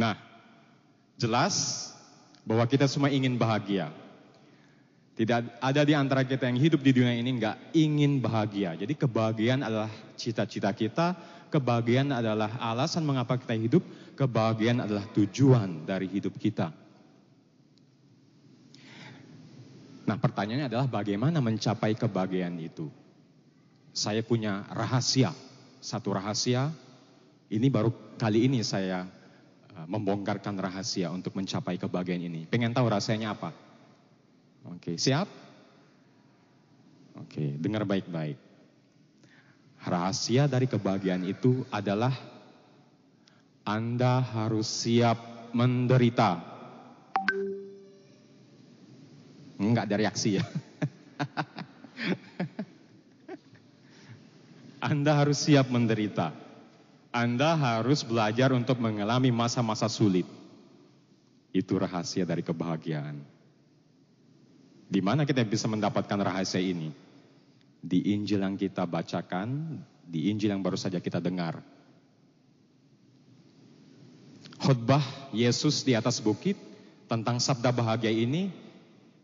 nah, 0.00 0.16
jelas 1.20 1.54
bahwa 2.46 2.66
kita 2.66 2.88
semua 2.88 3.10
ingin 3.12 3.36
bahagia. 3.36 3.92
Tidak 5.20 5.60
ada 5.60 5.84
di 5.84 5.92
antara 5.92 6.24
kita 6.24 6.48
yang 6.48 6.56
hidup 6.56 6.80
di 6.80 6.96
dunia 6.96 7.12
ini 7.12 7.36
nggak 7.36 7.76
ingin 7.76 8.24
bahagia. 8.24 8.72
Jadi 8.72 8.96
kebahagiaan 8.96 9.60
adalah 9.60 9.92
cita-cita 10.16 10.72
kita, 10.72 11.12
kebahagiaan 11.52 12.08
adalah 12.08 12.56
alasan 12.56 13.04
mengapa 13.04 13.36
kita 13.36 13.52
hidup, 13.52 13.84
kebahagiaan 14.16 14.88
adalah 14.88 15.04
tujuan 15.12 15.84
dari 15.84 16.08
hidup 16.08 16.40
kita. 16.40 16.72
Nah 20.10 20.18
pertanyaannya 20.18 20.66
adalah 20.66 20.90
bagaimana 20.90 21.38
mencapai 21.38 21.94
kebahagiaan 21.94 22.58
itu. 22.58 22.90
saya 23.94 24.22
punya 24.22 24.66
rahasia. 24.70 25.34
Satu 25.82 26.14
rahasia, 26.14 26.70
ini 27.50 27.66
baru 27.70 27.90
kali 28.18 28.46
ini 28.46 28.62
saya 28.62 29.02
uh, 29.74 29.86
membongkarkan 29.86 30.54
rahasia 30.58 31.10
untuk 31.10 31.34
mencapai 31.34 31.74
kebahagiaan 31.74 32.22
ini. 32.22 32.46
Pengen 32.46 32.70
tahu 32.70 32.86
rahasianya 32.86 33.34
apa? 33.34 33.50
Oke, 34.70 34.94
siap? 34.94 35.26
Oke, 37.18 37.54
dengar 37.58 37.82
baik-baik. 37.82 38.38
Rahasia 39.82 40.46
dari 40.46 40.70
kebahagiaan 40.70 41.26
itu 41.26 41.66
adalah 41.74 42.14
Anda 43.66 44.22
harus 44.22 44.70
siap 44.70 45.50
menderita. 45.50 46.59
Enggak 49.60 49.92
ada 49.92 50.00
reaksi 50.00 50.40
ya. 50.40 50.44
Anda 54.80 55.20
harus 55.20 55.44
siap 55.44 55.68
menderita. 55.68 56.32
Anda 57.12 57.52
harus 57.60 58.00
belajar 58.00 58.56
untuk 58.56 58.80
mengalami 58.80 59.28
masa-masa 59.28 59.92
sulit. 59.92 60.24
Itu 61.52 61.76
rahasia 61.76 62.24
dari 62.24 62.40
kebahagiaan. 62.40 63.20
Di 64.90 65.00
mana 65.04 65.28
kita 65.28 65.44
bisa 65.44 65.68
mendapatkan 65.68 66.16
rahasia 66.16 66.64
ini? 66.64 66.88
Di 67.84 68.16
Injil 68.16 68.40
yang 68.40 68.56
kita 68.56 68.88
bacakan, 68.88 69.76
di 70.08 70.32
Injil 70.32 70.56
yang 70.56 70.64
baru 70.64 70.80
saja 70.80 70.98
kita 70.98 71.20
dengar. 71.20 71.60
Khotbah 74.60 75.04
Yesus 75.32 75.84
di 75.84 75.96
atas 75.96 76.20
bukit 76.20 76.56
tentang 77.08 77.40
sabda 77.42 77.72
bahagia 77.72 78.12
ini, 78.12 78.52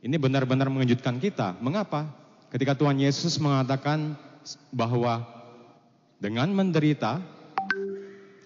ini 0.06 0.22
benar-benar 0.22 0.70
mengejutkan 0.70 1.18
kita. 1.18 1.58
Mengapa? 1.58 2.06
Ketika 2.54 2.78
Tuhan 2.78 3.02
Yesus 3.02 3.42
mengatakan 3.42 4.14
bahwa 4.70 5.26
dengan 6.22 6.46
menderita 6.54 7.18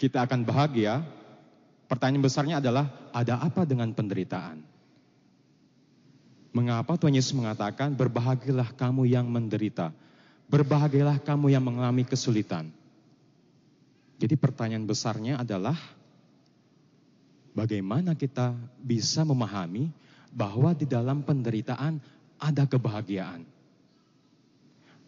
kita 0.00 0.24
akan 0.24 0.40
bahagia, 0.48 1.04
pertanyaan 1.84 2.24
besarnya 2.24 2.56
adalah 2.64 2.88
ada 3.12 3.44
apa 3.44 3.68
dengan 3.68 3.92
penderitaan? 3.92 4.64
Mengapa 6.56 6.96
Tuhan 6.96 7.12
Yesus 7.12 7.36
mengatakan 7.36 7.92
berbahagialah 7.92 8.72
kamu 8.74 9.12
yang 9.12 9.28
menderita, 9.28 9.92
berbahagialah 10.48 11.20
kamu 11.20 11.52
yang 11.52 11.62
mengalami 11.62 12.08
kesulitan? 12.08 12.72
Jadi 14.16 14.34
pertanyaan 14.40 14.88
besarnya 14.88 15.44
adalah 15.44 15.76
bagaimana 17.52 18.16
kita 18.16 18.56
bisa 18.80 19.22
memahami 19.28 19.92
bahwa 20.30 20.70
di 20.72 20.86
dalam 20.86 21.26
penderitaan 21.26 21.98
ada 22.38 22.64
kebahagiaan. 22.64 23.42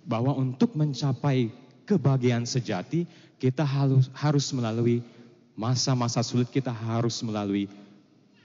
Bahwa 0.02 0.34
untuk 0.34 0.74
mencapai 0.74 1.54
kebahagiaan 1.86 2.42
sejati, 2.44 3.06
kita 3.38 3.62
harus, 3.62 4.10
harus 4.14 4.46
melalui 4.50 5.02
masa-masa 5.54 6.20
sulit, 6.26 6.50
kita 6.50 6.74
harus 6.74 7.22
melalui 7.22 7.70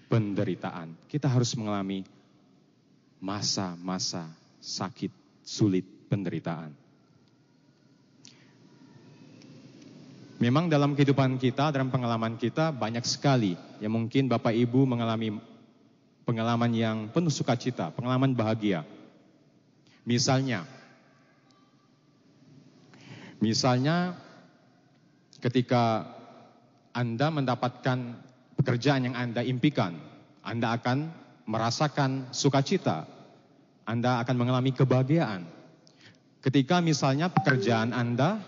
penderitaan. 0.08 0.94
Kita 1.10 1.26
harus 1.26 1.54
mengalami 1.58 2.06
masa-masa 3.18 4.30
sakit, 4.62 5.10
sulit, 5.42 5.84
penderitaan. 6.08 6.72
Memang 10.38 10.70
dalam 10.70 10.94
kehidupan 10.94 11.42
kita, 11.42 11.74
dalam 11.74 11.90
pengalaman 11.90 12.38
kita 12.38 12.70
banyak 12.70 13.02
sekali 13.10 13.58
yang 13.82 13.98
mungkin 13.98 14.30
Bapak 14.30 14.54
Ibu 14.54 14.86
mengalami 14.86 15.34
pengalaman 16.28 16.76
yang 16.76 16.98
penuh 17.08 17.32
sukacita, 17.32 17.96
pengalaman 17.96 18.36
bahagia. 18.36 18.84
Misalnya, 20.04 20.68
Misalnya 23.38 24.18
ketika 25.38 26.10
Anda 26.98 27.30
mendapatkan 27.30 28.18
pekerjaan 28.58 29.06
yang 29.06 29.16
Anda 29.16 29.46
impikan, 29.46 29.94
Anda 30.42 30.74
akan 30.74 31.14
merasakan 31.46 32.34
sukacita, 32.34 33.06
Anda 33.86 34.26
akan 34.26 34.36
mengalami 34.42 34.74
kebahagiaan. 34.74 35.46
Ketika 36.42 36.82
misalnya 36.82 37.30
pekerjaan 37.30 37.94
Anda, 37.94 38.42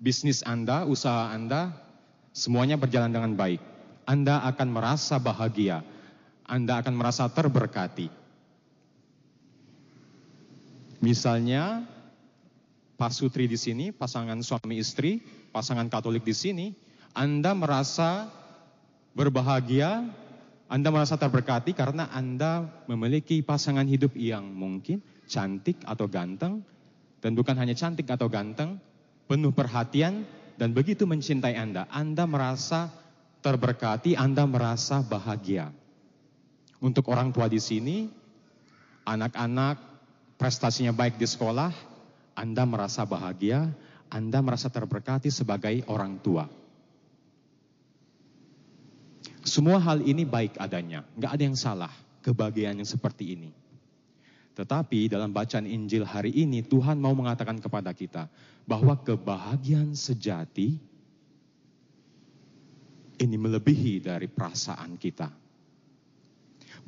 bisnis 0.00 0.40
Anda, 0.48 0.88
usaha 0.88 1.36
Anda, 1.36 1.76
semuanya 2.32 2.80
berjalan 2.80 3.12
dengan 3.12 3.36
baik, 3.36 3.60
Anda 4.08 4.40
akan 4.48 4.68
merasa 4.72 5.20
bahagia, 5.20 5.84
Anda 6.50 6.82
akan 6.82 6.98
merasa 6.98 7.30
terberkati. 7.30 8.10
Misalnya 10.98 11.86
Pak 12.98 13.14
Sutri 13.14 13.46
di 13.46 13.54
sini, 13.56 13.94
pasangan 13.94 14.42
suami 14.42 14.82
istri, 14.82 15.22
pasangan 15.54 15.86
Katolik 15.86 16.26
di 16.26 16.34
sini, 16.34 16.66
Anda 17.14 17.56
merasa 17.56 18.28
berbahagia, 19.14 20.04
Anda 20.68 20.88
merasa 20.92 21.16
terberkati 21.16 21.72
karena 21.72 22.10
Anda 22.12 22.68
memiliki 22.90 23.40
pasangan 23.40 23.88
hidup 23.88 24.12
yang 24.18 24.44
mungkin 24.50 25.00
cantik 25.30 25.80
atau 25.86 26.10
ganteng, 26.10 26.60
dan 27.24 27.32
bukan 27.32 27.56
hanya 27.56 27.72
cantik 27.72 28.10
atau 28.10 28.28
ganteng, 28.28 28.76
penuh 29.30 29.54
perhatian, 29.54 30.26
dan 30.60 30.76
begitu 30.76 31.08
mencintai 31.08 31.56
Anda. 31.56 31.88
Anda 31.88 32.28
merasa 32.28 32.92
terberkati, 33.40 34.12
Anda 34.18 34.44
merasa 34.44 35.00
bahagia. 35.00 35.79
Untuk 36.80 37.12
orang 37.12 37.28
tua 37.30 37.46
di 37.46 37.60
sini, 37.60 38.08
anak-anak 39.04 39.76
prestasinya 40.40 40.96
baik 40.96 41.20
di 41.20 41.28
sekolah, 41.28 41.90
anda 42.40 42.64
merasa 42.64 43.04
bahagia, 43.04 43.68
Anda 44.10 44.42
merasa 44.42 44.72
terberkati 44.72 45.28
sebagai 45.30 45.84
orang 45.86 46.18
tua. 46.18 46.48
Semua 49.44 49.76
hal 49.80 50.02
ini 50.02 50.24
baik 50.24 50.56
adanya, 50.56 51.06
nggak 51.14 51.32
ada 51.36 51.42
yang 51.46 51.54
salah 51.54 51.92
kebahagiaan 52.24 52.80
yang 52.80 52.88
seperti 52.88 53.38
ini. 53.38 53.50
Tetapi 54.56 55.08
dalam 55.08 55.32
bacaan 55.32 55.64
Injil 55.64 56.04
hari 56.04 56.32
ini 56.32 56.60
Tuhan 56.60 57.00
mau 57.00 57.14
mengatakan 57.16 57.56
kepada 57.62 57.94
kita 57.96 58.28
bahwa 58.68 58.98
kebahagiaan 58.98 59.96
sejati 59.96 60.76
ini 63.20 63.36
melebihi 63.36 64.04
dari 64.04 64.28
perasaan 64.28 65.00
kita. 65.00 65.39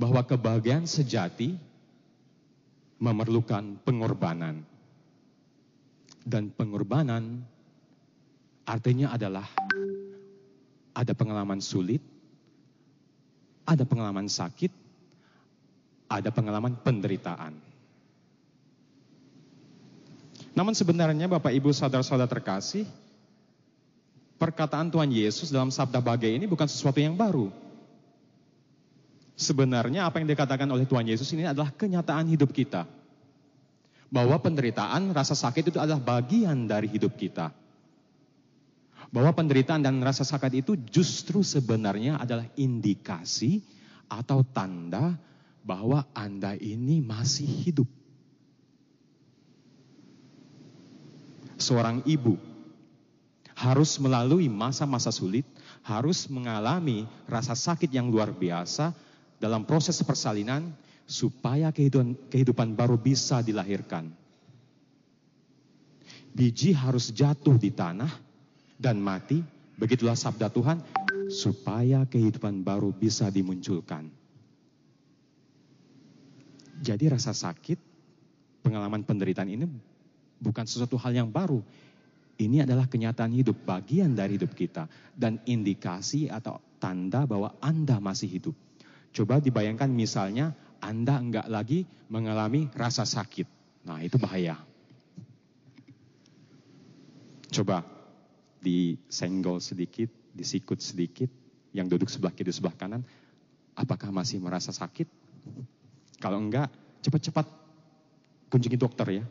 Bahwa 0.02 0.26
kebahagiaan 0.26 0.82
sejati 0.82 1.54
memerlukan 2.98 3.78
pengorbanan. 3.86 4.66
Dan 6.26 6.50
pengorbanan 6.50 7.46
artinya 8.66 9.14
adalah 9.14 9.46
ada 10.90 11.12
pengalaman 11.14 11.62
sulit, 11.62 12.02
ada 13.62 13.86
pengalaman 13.86 14.26
sakit, 14.26 14.70
ada 16.10 16.30
pengalaman 16.34 16.74
penderitaan. 16.82 17.54
Namun 20.52 20.76
sebenarnya 20.76 21.26
Bapak 21.32 21.50
Ibu 21.54 21.72
saudara-saudara 21.72 22.28
terkasih, 22.28 22.84
perkataan 24.36 24.92
Tuhan 24.92 25.08
Yesus 25.08 25.48
dalam 25.48 25.72
sabda 25.72 25.98
bagai 26.04 26.28
ini 26.28 26.44
bukan 26.44 26.68
sesuatu 26.68 27.00
yang 27.00 27.16
baru. 27.16 27.48
Sebenarnya 29.42 30.06
apa 30.06 30.22
yang 30.22 30.30
dikatakan 30.30 30.70
oleh 30.70 30.86
Tuhan 30.86 31.02
Yesus 31.10 31.26
ini 31.34 31.42
adalah 31.42 31.74
kenyataan 31.74 32.30
hidup 32.30 32.54
kita 32.54 32.86
bahwa 34.12 34.36
penderitaan, 34.38 35.10
rasa 35.10 35.34
sakit 35.34 35.72
itu 35.72 35.78
adalah 35.80 35.98
bagian 35.98 36.68
dari 36.68 36.86
hidup 36.86 37.16
kita. 37.16 37.50
Bahwa 39.08 39.32
penderitaan 39.32 39.82
dan 39.82 39.98
rasa 40.04 40.22
sakit 40.22 40.62
itu 40.62 40.72
justru 40.76 41.40
sebenarnya 41.40 42.20
adalah 42.20 42.44
indikasi 42.54 43.64
atau 44.06 44.44
tanda 44.44 45.16
bahwa 45.64 46.04
Anda 46.12 46.54
ini 46.60 47.00
masih 47.00 47.48
hidup. 47.48 47.88
Seorang 51.56 52.04
ibu 52.04 52.36
harus 53.52 53.96
melalui 54.00 54.48
masa-masa 54.48 55.12
sulit, 55.12 55.44
harus 55.84 56.28
mengalami 56.28 57.08
rasa 57.28 57.56
sakit 57.56 57.88
yang 57.88 58.08
luar 58.12 58.32
biasa 58.32 58.92
dalam 59.42 59.66
proses 59.66 59.98
persalinan 60.06 60.70
supaya 61.02 61.74
kehidupan, 61.74 62.14
kehidupan 62.30 62.78
baru 62.78 62.94
bisa 62.94 63.42
dilahirkan. 63.42 64.06
Biji 66.30 66.70
harus 66.70 67.10
jatuh 67.10 67.58
di 67.58 67.74
tanah 67.74 68.08
dan 68.78 69.02
mati, 69.02 69.42
begitulah 69.74 70.14
sabda 70.14 70.46
Tuhan, 70.46 70.78
supaya 71.26 72.06
kehidupan 72.06 72.62
baru 72.62 72.94
bisa 72.94 73.34
dimunculkan. 73.34 74.06
Jadi 76.78 77.10
rasa 77.10 77.34
sakit, 77.34 77.78
pengalaman 78.62 79.02
penderitaan 79.02 79.50
ini 79.50 79.66
bukan 80.38 80.64
sesuatu 80.70 80.94
hal 81.02 81.18
yang 81.18 81.30
baru. 81.30 81.58
Ini 82.38 82.64
adalah 82.64 82.90
kenyataan 82.90 83.34
hidup, 83.34 83.58
bagian 83.62 84.14
dari 84.16 84.34
hidup 84.34 84.54
kita. 84.56 84.88
Dan 85.14 85.38
indikasi 85.46 86.26
atau 86.26 86.58
tanda 86.82 87.22
bahwa 87.28 87.54
Anda 87.62 88.02
masih 88.02 88.26
hidup. 88.26 88.56
Coba 89.12 89.44
dibayangkan 89.44 89.92
misalnya 89.92 90.56
anda 90.80 91.20
enggak 91.20 91.46
lagi 91.46 91.84
mengalami 92.08 92.72
rasa 92.72 93.04
sakit. 93.04 93.46
Nah, 93.84 94.00
itu 94.00 94.16
bahaya. 94.16 94.56
Coba 97.52 97.84
disenggol 98.58 99.60
sedikit, 99.60 100.08
disikut 100.32 100.80
sedikit, 100.80 101.28
yang 101.76 101.88
duduk 101.88 102.08
sebelah 102.08 102.32
kiri 102.32 102.48
sebelah 102.48 102.72
kanan, 102.72 103.04
apakah 103.76 104.08
masih 104.08 104.40
merasa 104.40 104.72
sakit? 104.72 105.06
Kalau 106.16 106.40
enggak, 106.40 106.72
cepat-cepat 107.04 107.46
kunjungi 108.48 108.78
dokter 108.80 109.20
ya. 109.20 109.24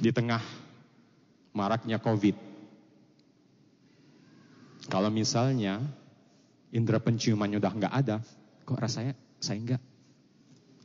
Di 0.00 0.10
tengah 0.14 0.40
maraknya 1.52 2.00
COVID, 2.00 2.49
kalau 4.90 5.06
misalnya 5.06 5.78
indera 6.74 6.98
penciumannya 6.98 7.62
udah 7.62 7.72
nggak 7.78 7.94
ada, 7.94 8.18
kok 8.66 8.74
rasanya 8.82 9.14
saya 9.38 9.62
nggak 9.62 9.82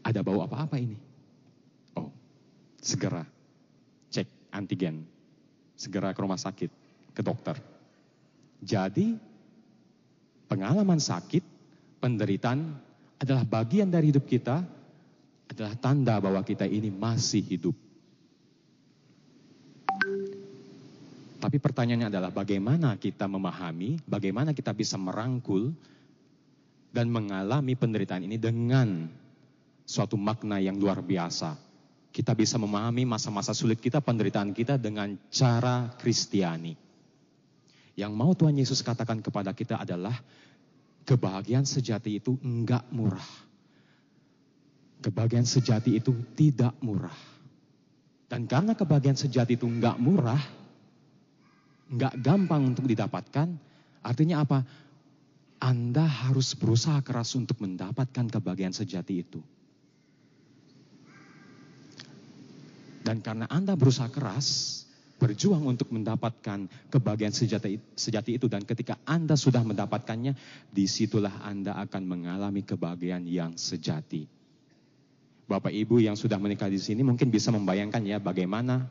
ada 0.06 0.20
bau 0.22 0.46
apa-apa 0.46 0.78
ini. 0.78 0.94
Oh, 1.98 2.14
segera 2.78 3.26
cek 4.14 4.54
antigen, 4.54 5.10
segera 5.74 6.14
ke 6.14 6.22
rumah 6.22 6.38
sakit, 6.38 6.70
ke 7.18 7.22
dokter. 7.26 7.58
Jadi 8.62 9.18
pengalaman 10.46 11.02
sakit, 11.02 11.42
penderitaan 11.98 12.62
adalah 13.18 13.42
bagian 13.42 13.90
dari 13.90 14.14
hidup 14.14 14.30
kita, 14.30 14.62
adalah 15.50 15.74
tanda 15.82 16.22
bahwa 16.22 16.46
kita 16.46 16.70
ini 16.70 16.94
masih 16.94 17.42
hidup. 17.42 17.74
Tapi 21.56 21.72
pertanyaannya 21.72 22.12
adalah 22.12 22.36
bagaimana 22.36 23.00
kita 23.00 23.32
memahami, 23.32 24.04
bagaimana 24.04 24.52
kita 24.52 24.76
bisa 24.76 25.00
merangkul 25.00 25.72
dan 26.92 27.08
mengalami 27.08 27.80
penderitaan 27.80 28.28
ini 28.28 28.36
dengan 28.36 29.08
suatu 29.88 30.20
makna 30.20 30.60
yang 30.60 30.76
luar 30.76 31.00
biasa. 31.00 31.56
Kita 32.12 32.36
bisa 32.36 32.60
memahami 32.60 33.08
masa-masa 33.08 33.56
sulit 33.56 33.80
kita, 33.80 34.04
penderitaan 34.04 34.52
kita 34.52 34.76
dengan 34.76 35.16
cara 35.32 35.96
Kristiani. 35.96 36.76
Yang 37.96 38.12
mau 38.12 38.36
Tuhan 38.36 38.60
Yesus 38.60 38.84
katakan 38.84 39.24
kepada 39.24 39.56
kita 39.56 39.80
adalah 39.80 40.20
kebahagiaan 41.08 41.64
sejati 41.64 42.20
itu 42.20 42.36
enggak 42.44 42.84
murah. 42.92 43.32
Kebahagiaan 45.00 45.48
sejati 45.48 46.04
itu 46.04 46.12
tidak 46.36 46.76
murah. 46.84 47.16
Dan 48.28 48.44
karena 48.44 48.76
kebahagiaan 48.76 49.16
sejati 49.16 49.56
itu 49.56 49.72
enggak 49.72 49.96
murah, 49.96 50.65
nggak 51.92 52.14
gampang 52.22 52.74
untuk 52.74 52.90
didapatkan. 52.90 53.48
Artinya 54.06 54.42
apa? 54.42 54.60
Anda 55.62 56.06
harus 56.06 56.54
berusaha 56.54 57.00
keras 57.02 57.34
untuk 57.34 57.62
mendapatkan 57.64 58.30
kebahagiaan 58.30 58.76
sejati 58.76 59.24
itu. 59.24 59.42
Dan 63.06 63.22
karena 63.22 63.46
Anda 63.54 63.78
berusaha 63.78 64.10
keras, 64.10 64.82
berjuang 65.22 65.64
untuk 65.64 65.94
mendapatkan 65.94 66.68
kebahagiaan 66.90 67.34
sejati, 67.34 67.78
sejati 67.94 68.42
itu. 68.42 68.50
Dan 68.50 68.66
ketika 68.66 68.98
Anda 69.06 69.38
sudah 69.38 69.62
mendapatkannya, 69.62 70.34
di 70.74 70.86
situlah 70.90 71.46
Anda 71.46 71.78
akan 71.86 72.02
mengalami 72.02 72.66
kebahagiaan 72.66 73.30
yang 73.30 73.56
sejati. 73.56 74.26
Bapak 75.46 75.70
Ibu 75.70 76.02
yang 76.02 76.18
sudah 76.18 76.42
menikah 76.42 76.66
di 76.66 76.82
sini 76.82 77.06
mungkin 77.06 77.30
bisa 77.30 77.54
membayangkan 77.54 78.02
ya 78.02 78.18
bagaimana 78.18 78.90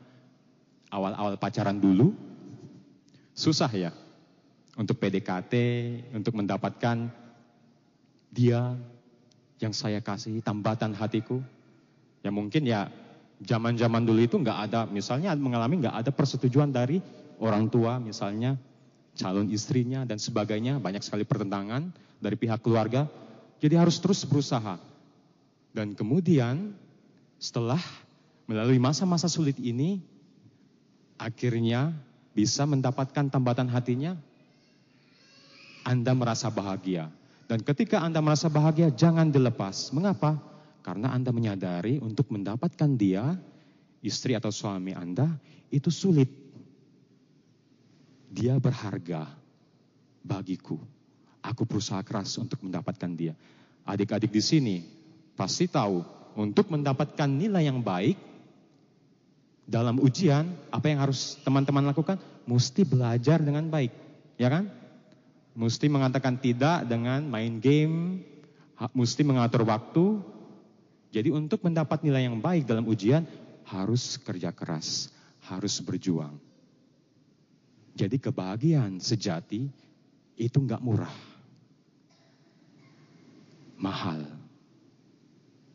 awal-awal 0.87 1.35
pacaran 1.35 1.83
dulu, 1.83 2.15
Susah 3.35 3.67
ya 3.75 3.91
untuk 4.79 4.95
PDKT, 4.95 5.53
untuk 6.15 6.39
mendapatkan 6.39 7.11
dia 8.31 8.79
yang 9.59 9.75
saya 9.75 9.99
kasih, 9.99 10.39
tambatan 10.39 10.95
hatiku. 10.95 11.43
Ya 12.23 12.31
mungkin 12.31 12.63
ya 12.63 12.87
zaman-zaman 13.43 14.07
dulu 14.07 14.23
itu 14.23 14.39
nggak 14.39 14.59
ada, 14.71 14.81
misalnya 14.87 15.35
mengalami 15.35 15.83
nggak 15.83 16.07
ada 16.07 16.11
persetujuan 16.15 16.71
dari 16.71 17.03
orang 17.43 17.67
tua, 17.67 17.99
misalnya 17.99 18.55
calon 19.15 19.51
istrinya 19.51 20.07
dan 20.07 20.19
sebagainya, 20.19 20.79
banyak 20.79 21.03
sekali 21.03 21.27
pertentangan 21.27 21.91
dari 22.19 22.35
pihak 22.39 22.63
keluarga. 22.63 23.07
Jadi 23.59 23.75
harus 23.75 23.99
terus 23.99 24.23
berusaha. 24.27 24.79
Dan 25.75 25.91
kemudian 25.95 26.75
setelah 27.39 27.79
melalui 28.47 28.79
masa-masa 28.79 29.27
sulit 29.27 29.59
ini, 29.59 29.99
akhirnya 31.19 31.95
bisa 32.35 32.67
mendapatkan 32.67 33.31
tambatan 33.31 33.71
hatinya, 33.71 34.19
Anda 35.87 36.11
merasa 36.11 36.51
bahagia. 36.51 37.07
Dan 37.47 37.63
ketika 37.63 38.03
Anda 38.03 38.19
merasa 38.19 38.51
bahagia, 38.51 38.91
jangan 38.91 39.31
dilepas. 39.31 39.95
Mengapa? 39.95 40.35
Karena 40.83 41.15
Anda 41.15 41.31
menyadari 41.31 42.03
untuk 42.03 42.29
mendapatkan 42.35 42.91
dia, 42.99 43.39
istri 44.03 44.35
atau 44.35 44.51
suami 44.51 44.91
Anda, 44.91 45.31
itu 45.71 45.87
sulit. 45.87 46.27
Dia 48.27 48.59
berharga 48.59 49.31
bagiku. 50.19 50.75
Aku 51.39 51.63
berusaha 51.63 52.03
keras 52.03 52.35
untuk 52.35 52.59
mendapatkan 52.65 53.11
dia. 53.15 53.33
Adik-adik 53.87 54.33
di 54.33 54.43
sini 54.43 54.75
pasti 55.37 55.69
tahu, 55.69 56.01
untuk 56.35 56.67
mendapatkan 56.67 57.29
nilai 57.31 57.69
yang 57.69 57.79
baik, 57.79 58.34
dalam 59.65 59.97
ujian, 59.97 60.45
apa 60.69 60.85
yang 60.93 61.01
harus 61.01 61.41
teman-teman 61.41 61.89
lakukan? 61.89 62.21
Mesti 62.45 62.85
belajar 62.85 63.41
dengan 63.41 63.65
baik, 63.69 63.89
ya 64.37 64.53
kan? 64.53 64.69
Mesti 65.57 65.89
mengatakan 65.89 66.37
tidak 66.37 66.85
dengan 66.85 67.25
main 67.25 67.57
game, 67.57 68.21
mesti 68.93 69.25
mengatur 69.25 69.65
waktu. 69.65 70.21
Jadi 71.09 71.33
untuk 71.33 71.65
mendapat 71.65 72.05
nilai 72.05 72.29
yang 72.29 72.37
baik 72.37 72.69
dalam 72.69 72.85
ujian, 72.85 73.25
harus 73.65 74.21
kerja 74.21 74.53
keras, 74.53 75.09
harus 75.49 75.81
berjuang. 75.81 76.37
Jadi 77.95 78.19
kebahagiaan 78.19 78.99
sejati 78.99 79.65
itu 80.35 80.57
nggak 80.59 80.83
murah. 80.83 81.15
Mahal. 83.79 84.27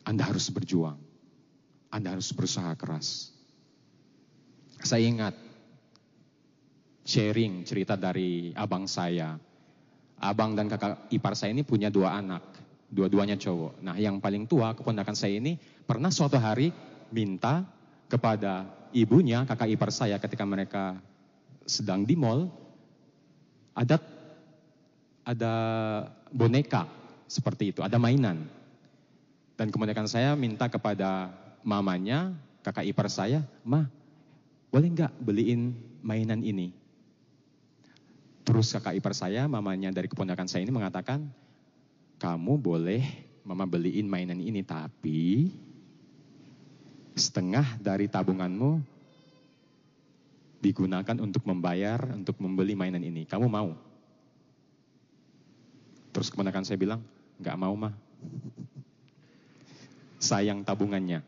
Anda 0.05 0.28
harus 0.28 0.53
berjuang. 0.53 1.01
Anda 1.88 2.14
harus 2.14 2.30
berusaha 2.30 2.70
keras. 2.76 3.30
Saya 4.81 5.05
ingat 5.05 5.35
sharing 7.05 7.66
cerita 7.68 7.97
dari 7.97 8.55
abang 8.57 8.89
saya. 8.89 9.37
Abang 10.20 10.53
dan 10.53 10.68
kakak 10.68 11.09
ipar 11.09 11.33
saya 11.33 11.57
ini 11.57 11.64
punya 11.64 11.89
dua 11.89 12.20
anak, 12.20 12.45
dua-duanya 12.93 13.41
cowok. 13.41 13.81
Nah 13.81 13.97
yang 13.97 14.20
paling 14.20 14.45
tua, 14.45 14.76
keponakan 14.76 15.16
saya 15.16 15.41
ini 15.41 15.57
pernah 15.89 16.12
suatu 16.12 16.37
hari 16.37 16.72
minta 17.09 17.64
kepada 18.09 18.68
ibunya, 18.93 19.49
kakak 19.49 19.72
ipar 19.72 19.91
saya 19.91 20.20
ketika 20.20 20.45
mereka 20.45 21.01
sedang 21.64 22.05
di 22.05 22.18
mall, 22.20 22.53
ada 23.72 23.97
ada 25.24 25.55
boneka 26.28 26.85
seperti 27.31 27.72
itu, 27.72 27.81
ada 27.81 27.97
mainan. 27.97 28.45
Dan 29.57 29.68
keponakan 29.68 30.09
saya 30.09 30.37
minta 30.37 30.68
kepada 30.68 31.33
mamanya, 31.64 32.33
kakak 32.64 32.89
ipar 32.89 33.09
saya, 33.12 33.45
"Mah, 33.64 33.89
boleh 34.71 34.89
nggak 34.91 35.12
beliin 35.18 35.75
mainan 36.01 36.41
ini? 36.47 36.73
Terus 38.47 38.73
kakak 38.73 38.97
ipar 38.97 39.14
saya, 39.14 39.47
mamanya 39.47 39.93
dari 39.93 40.09
keponakan 40.11 40.49
saya 40.49 40.64
ini 40.64 40.73
mengatakan, 40.75 41.27
kamu 42.18 42.59
boleh 42.59 43.03
mama 43.45 43.66
beliin 43.66 44.07
mainan 44.07 44.41
ini, 44.41 44.62
tapi 44.64 45.51
setengah 47.14 47.77
dari 47.79 48.09
tabunganmu 48.09 48.81
digunakan 50.61 51.16
untuk 51.21 51.45
membayar, 51.45 52.01
untuk 52.16 52.39
membeli 52.41 52.77
mainan 52.79 53.03
ini. 53.03 53.25
Kamu 53.29 53.49
mau? 53.49 53.77
Terus 56.11 56.29
keponakan 56.29 56.64
saya 56.66 56.79
bilang, 56.81 57.01
nggak 57.41 57.59
mau 57.59 57.75
mah. 57.77 57.95
Sayang 60.21 60.61
tabungannya. 60.66 61.25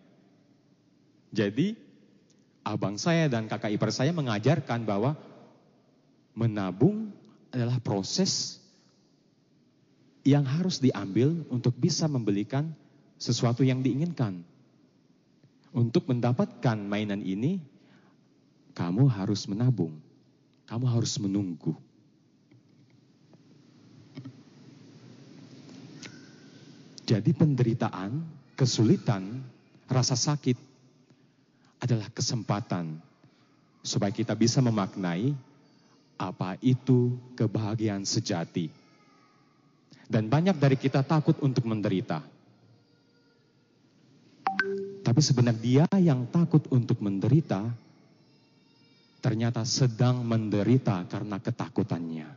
Jadi 1.33 1.92
abang 2.63 2.95
saya 2.99 3.27
dan 3.27 3.51
kakak 3.51 3.75
ipar 3.75 3.91
saya 3.91 4.15
mengajarkan 4.15 4.87
bahwa 4.87 5.19
menabung 6.33 7.11
adalah 7.53 7.77
proses 7.83 8.63
yang 10.23 10.47
harus 10.47 10.79
diambil 10.79 11.43
untuk 11.51 11.75
bisa 11.75 12.07
membelikan 12.07 12.71
sesuatu 13.19 13.67
yang 13.67 13.83
diinginkan. 13.83 14.47
Untuk 15.73 16.05
mendapatkan 16.07 16.77
mainan 16.77 17.25
ini, 17.25 17.59
kamu 18.77 19.09
harus 19.09 19.49
menabung, 19.49 19.97
kamu 20.69 20.87
harus 20.87 21.17
menunggu. 21.17 21.75
Jadi 27.03 27.35
penderitaan, 27.35 28.23
kesulitan, 28.55 29.43
rasa 29.91 30.15
sakit 30.15 30.72
adalah 31.83 32.07
kesempatan 32.15 33.03
supaya 33.83 34.15
kita 34.15 34.39
bisa 34.39 34.63
memaknai 34.63 35.35
apa 36.15 36.55
itu 36.63 37.19
kebahagiaan 37.35 38.07
sejati. 38.07 38.71
Dan 40.07 40.31
banyak 40.31 40.55
dari 40.55 40.79
kita 40.79 41.03
takut 41.03 41.35
untuk 41.43 41.67
menderita. 41.67 42.23
Tapi 45.03 45.21
sebenarnya 45.25 45.59
dia 45.59 45.87
yang 45.99 46.31
takut 46.31 46.63
untuk 46.71 47.03
menderita, 47.03 47.67
ternyata 49.19 49.67
sedang 49.67 50.23
menderita 50.23 51.03
karena 51.11 51.43
ketakutannya. 51.43 52.29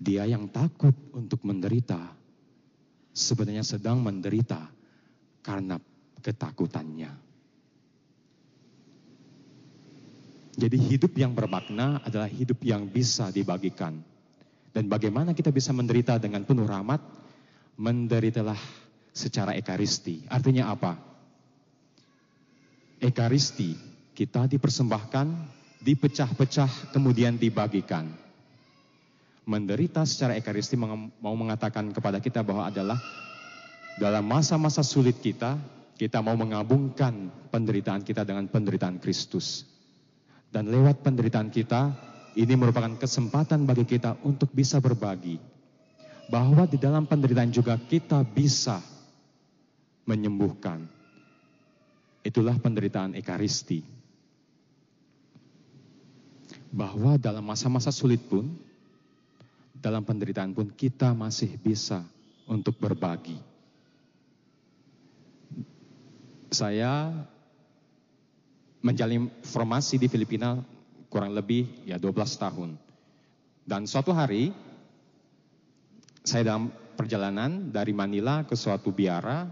Dia 0.00 0.24
yang 0.24 0.48
takut 0.48 0.96
untuk 1.12 1.44
menderita, 1.44 2.00
sebenarnya 3.12 3.66
sedang 3.66 4.00
menderita 4.00 4.64
karena 5.44 5.76
ketakutannya. 6.24 7.23
Jadi 10.54 10.78
hidup 10.78 11.18
yang 11.18 11.34
bermakna 11.34 11.98
adalah 12.06 12.30
hidup 12.30 12.62
yang 12.62 12.86
bisa 12.86 13.34
dibagikan. 13.34 13.98
Dan 14.70 14.86
bagaimana 14.86 15.34
kita 15.34 15.50
bisa 15.50 15.74
menderita 15.74 16.18
dengan 16.18 16.46
penuh 16.46 16.66
rahmat? 16.66 17.02
Menderitalah 17.74 18.58
secara 19.10 19.54
ekaristi. 19.58 20.26
Artinya 20.30 20.70
apa? 20.70 20.94
Ekaristi 23.02 23.74
kita 24.14 24.46
dipersembahkan, 24.46 25.26
dipecah-pecah, 25.82 26.94
kemudian 26.94 27.34
dibagikan. 27.34 28.06
Menderita 29.44 30.06
secara 30.06 30.38
ekaristi 30.38 30.78
mau 30.78 31.34
mengatakan 31.34 31.90
kepada 31.90 32.22
kita 32.22 32.46
bahwa 32.46 32.70
adalah 32.70 32.96
dalam 33.98 34.22
masa-masa 34.22 34.86
sulit 34.86 35.18
kita, 35.18 35.58
kita 35.98 36.22
mau 36.22 36.38
mengabungkan 36.38 37.30
penderitaan 37.50 38.02
kita 38.06 38.22
dengan 38.22 38.46
penderitaan 38.46 39.02
Kristus. 39.02 39.73
Dan 40.54 40.70
lewat 40.70 41.02
penderitaan 41.02 41.50
kita, 41.50 41.90
ini 42.38 42.54
merupakan 42.54 42.94
kesempatan 42.94 43.66
bagi 43.66 43.82
kita 43.82 44.22
untuk 44.22 44.54
bisa 44.54 44.78
berbagi. 44.78 45.42
Bahwa 46.30 46.62
di 46.70 46.78
dalam 46.78 47.10
penderitaan 47.10 47.50
juga 47.50 47.74
kita 47.74 48.22
bisa 48.22 48.78
menyembuhkan. 50.06 50.86
Itulah 52.22 52.54
penderitaan 52.62 53.18
Ekaristi. 53.18 53.82
Bahwa 56.70 57.18
dalam 57.18 57.42
masa-masa 57.42 57.90
sulit 57.90 58.22
pun, 58.22 58.54
dalam 59.74 60.06
penderitaan 60.06 60.54
pun 60.54 60.70
kita 60.70 61.10
masih 61.18 61.50
bisa 61.58 62.06
untuk 62.46 62.78
berbagi. 62.78 63.42
Saya 66.54 67.10
menjalin 68.84 69.32
formasi 69.40 69.96
di 69.96 70.12
Filipina 70.12 70.60
kurang 71.08 71.32
lebih 71.32 71.88
ya 71.88 71.96
12 71.96 72.12
tahun. 72.36 72.70
Dan 73.64 73.88
suatu 73.88 74.12
hari 74.12 74.52
saya 76.20 76.52
dalam 76.52 76.68
perjalanan 76.94 77.72
dari 77.72 77.96
Manila 77.96 78.44
ke 78.44 78.52
suatu 78.52 78.92
biara 78.92 79.48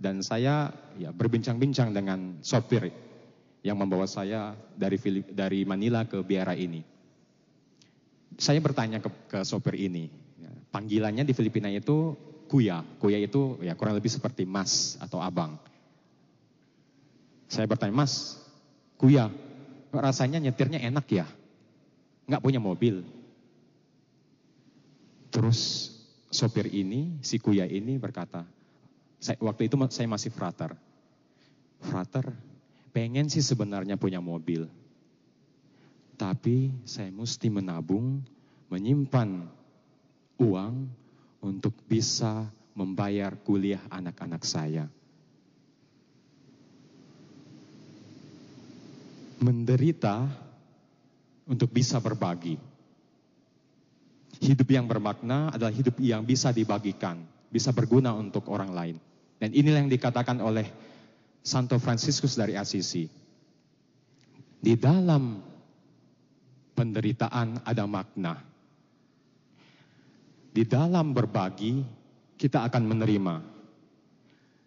dan 0.00 0.24
saya 0.24 0.72
ya 0.96 1.12
berbincang-bincang 1.12 1.92
dengan 1.92 2.40
sopir 2.40 2.88
yang 3.60 3.76
membawa 3.76 4.08
saya 4.08 4.56
dari 4.76 4.96
Filip, 4.96 5.28
dari 5.32 5.64
Manila 5.68 6.08
ke 6.08 6.24
biara 6.24 6.56
ini. 6.56 6.80
Saya 8.36 8.58
bertanya 8.60 8.98
ke, 8.98 9.08
ke 9.30 9.40
sopir 9.46 9.78
ini, 9.78 10.10
ya, 10.40 10.50
panggilannya 10.72 11.22
di 11.22 11.32
Filipina 11.36 11.70
itu 11.70 12.12
kuya. 12.50 12.84
Kuya 13.00 13.16
itu 13.20 13.60
ya 13.64 13.72
kurang 13.78 13.96
lebih 13.96 14.10
seperti 14.12 14.44
mas 14.44 15.00
atau 15.00 15.22
abang. 15.22 15.56
Saya 17.48 17.70
bertanya, 17.70 17.94
mas, 17.94 18.43
Kuya, 19.04 19.28
rasanya 19.92 20.40
nyetirnya 20.40 20.80
enak 20.80 21.04
ya? 21.12 21.28
Nggak 22.24 22.40
punya 22.40 22.56
mobil. 22.56 23.04
Terus 25.28 25.92
sopir 26.32 26.72
ini, 26.72 27.20
si 27.20 27.36
Kuya 27.36 27.68
ini 27.68 28.00
berkata, 28.00 28.48
saya, 29.20 29.36
waktu 29.44 29.68
itu 29.68 29.76
saya 29.92 30.08
masih 30.08 30.32
frater. 30.32 30.72
Frater, 31.84 32.32
pengen 32.96 33.28
sih 33.28 33.44
sebenarnya 33.44 34.00
punya 34.00 34.24
mobil. 34.24 34.72
Tapi 36.16 36.72
saya 36.88 37.12
mesti 37.12 37.52
menabung, 37.52 38.24
menyimpan 38.72 39.44
uang 40.40 40.88
untuk 41.44 41.76
bisa 41.84 42.48
membayar 42.72 43.36
kuliah 43.36 43.84
anak-anak 43.92 44.40
saya. 44.48 44.88
Menderita 49.44 50.24
untuk 51.44 51.68
bisa 51.68 52.00
berbagi. 52.00 52.56
Hidup 54.40 54.68
yang 54.72 54.88
bermakna 54.88 55.52
adalah 55.52 55.70
hidup 55.70 56.00
yang 56.00 56.24
bisa 56.24 56.48
dibagikan, 56.50 57.20
bisa 57.52 57.70
berguna 57.76 58.16
untuk 58.16 58.48
orang 58.48 58.72
lain. 58.72 58.96
Dan 59.36 59.52
inilah 59.52 59.84
yang 59.84 59.92
dikatakan 59.92 60.40
oleh 60.40 60.64
Santo 61.44 61.76
Fransiskus 61.76 62.40
dari 62.40 62.56
Assisi. 62.56 63.04
Di 64.64 64.74
dalam 64.80 65.44
penderitaan 66.72 67.60
ada 67.68 67.84
makna. 67.84 68.40
Di 70.54 70.64
dalam 70.64 71.12
berbagi, 71.12 71.84
kita 72.40 72.64
akan 72.64 72.82
menerima. 72.88 73.34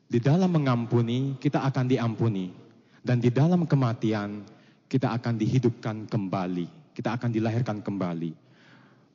Di 0.08 0.20
dalam 0.22 0.54
mengampuni, 0.54 1.36
kita 1.42 1.66
akan 1.66 1.86
diampuni. 1.90 2.54
Dan 3.02 3.24
di 3.24 3.32
dalam 3.32 3.64
kematian, 3.66 4.44
kita 4.88 5.12
akan 5.12 5.36
dihidupkan 5.36 6.08
kembali, 6.08 6.96
kita 6.96 7.20
akan 7.20 7.30
dilahirkan 7.32 7.84
kembali 7.84 8.32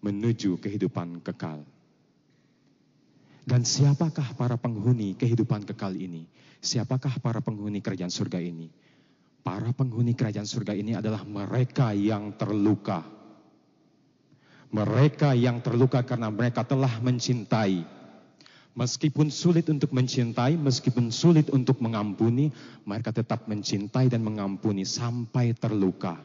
menuju 0.04 0.60
kehidupan 0.60 1.24
kekal. 1.24 1.64
Dan 3.42 3.66
siapakah 3.66 4.38
para 4.38 4.54
penghuni 4.54 5.18
kehidupan 5.18 5.66
kekal 5.66 5.98
ini? 5.98 6.28
Siapakah 6.62 7.18
para 7.18 7.42
penghuni 7.42 7.82
kerajaan 7.82 8.12
surga 8.12 8.38
ini? 8.38 8.70
Para 9.42 9.74
penghuni 9.74 10.14
kerajaan 10.14 10.46
surga 10.46 10.78
ini 10.78 10.94
adalah 10.94 11.26
mereka 11.26 11.90
yang 11.90 12.38
terluka. 12.38 13.02
Mereka 14.70 15.34
yang 15.34 15.58
terluka 15.58 16.06
karena 16.06 16.30
mereka 16.30 16.62
telah 16.62 17.02
mencintai 17.02 18.01
Meskipun 18.72 19.28
sulit 19.28 19.68
untuk 19.68 19.92
mencintai, 19.92 20.56
meskipun 20.56 21.12
sulit 21.12 21.52
untuk 21.52 21.84
mengampuni, 21.84 22.48
mereka 22.88 23.12
tetap 23.12 23.44
mencintai 23.44 24.08
dan 24.08 24.24
mengampuni 24.24 24.88
sampai 24.88 25.52
terluka. 25.52 26.16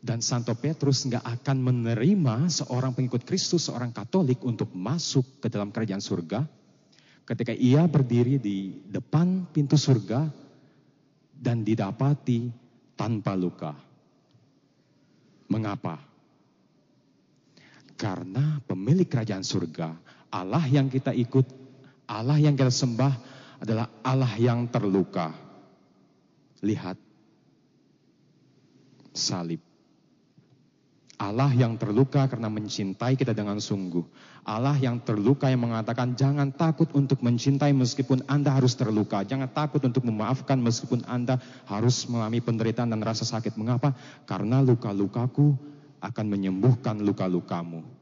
Dan 0.00 0.24
Santo 0.24 0.56
Petrus 0.56 1.04
nggak 1.04 1.20
akan 1.20 1.60
menerima 1.60 2.48
seorang 2.48 2.96
pengikut 2.96 3.28
Kristus, 3.28 3.68
seorang 3.68 3.92
Katolik 3.92 4.40
untuk 4.40 4.72
masuk 4.72 5.44
ke 5.44 5.52
dalam 5.52 5.68
kerajaan 5.68 6.00
surga 6.00 6.48
ketika 7.28 7.52
ia 7.52 7.84
berdiri 7.84 8.40
di 8.40 8.80
depan 8.88 9.52
pintu 9.52 9.76
surga 9.76 10.32
dan 11.36 11.60
didapati 11.60 12.48
tanpa 12.96 13.36
luka. 13.36 13.76
Mengapa? 15.52 16.00
Karena 18.00 18.58
pemilik 18.64 19.04
kerajaan 19.04 19.44
surga 19.44 19.92
Allah 20.30 20.62
yang 20.70 20.86
kita 20.86 21.10
ikut, 21.10 21.46
Allah 22.06 22.38
yang 22.38 22.54
kita 22.54 22.70
sembah 22.70 23.14
adalah 23.60 23.86
Allah 24.06 24.32
yang 24.38 24.70
terluka. 24.70 25.34
Lihat 26.62 26.96
salib. 29.12 29.60
Allah 31.20 31.52
yang 31.52 31.76
terluka 31.76 32.24
karena 32.32 32.48
mencintai 32.48 33.12
kita 33.12 33.36
dengan 33.36 33.60
sungguh. 33.60 34.00
Allah 34.40 34.72
yang 34.80 35.04
terluka 35.04 35.52
yang 35.52 35.68
mengatakan 35.68 36.16
jangan 36.16 36.48
takut 36.48 36.88
untuk 36.96 37.20
mencintai 37.20 37.76
meskipun 37.76 38.24
Anda 38.24 38.56
harus 38.56 38.72
terluka. 38.72 39.20
Jangan 39.20 39.52
takut 39.52 39.84
untuk 39.84 40.00
memaafkan 40.08 40.56
meskipun 40.56 41.04
Anda 41.04 41.36
harus 41.68 42.08
mengalami 42.08 42.40
penderitaan 42.40 42.88
dan 42.88 43.04
rasa 43.04 43.28
sakit. 43.28 43.52
Mengapa? 43.60 43.92
Karena 44.24 44.64
luka-lukaku 44.64 45.60
akan 46.00 46.24
menyembuhkan 46.24 46.96
luka-lukamu. 47.04 47.99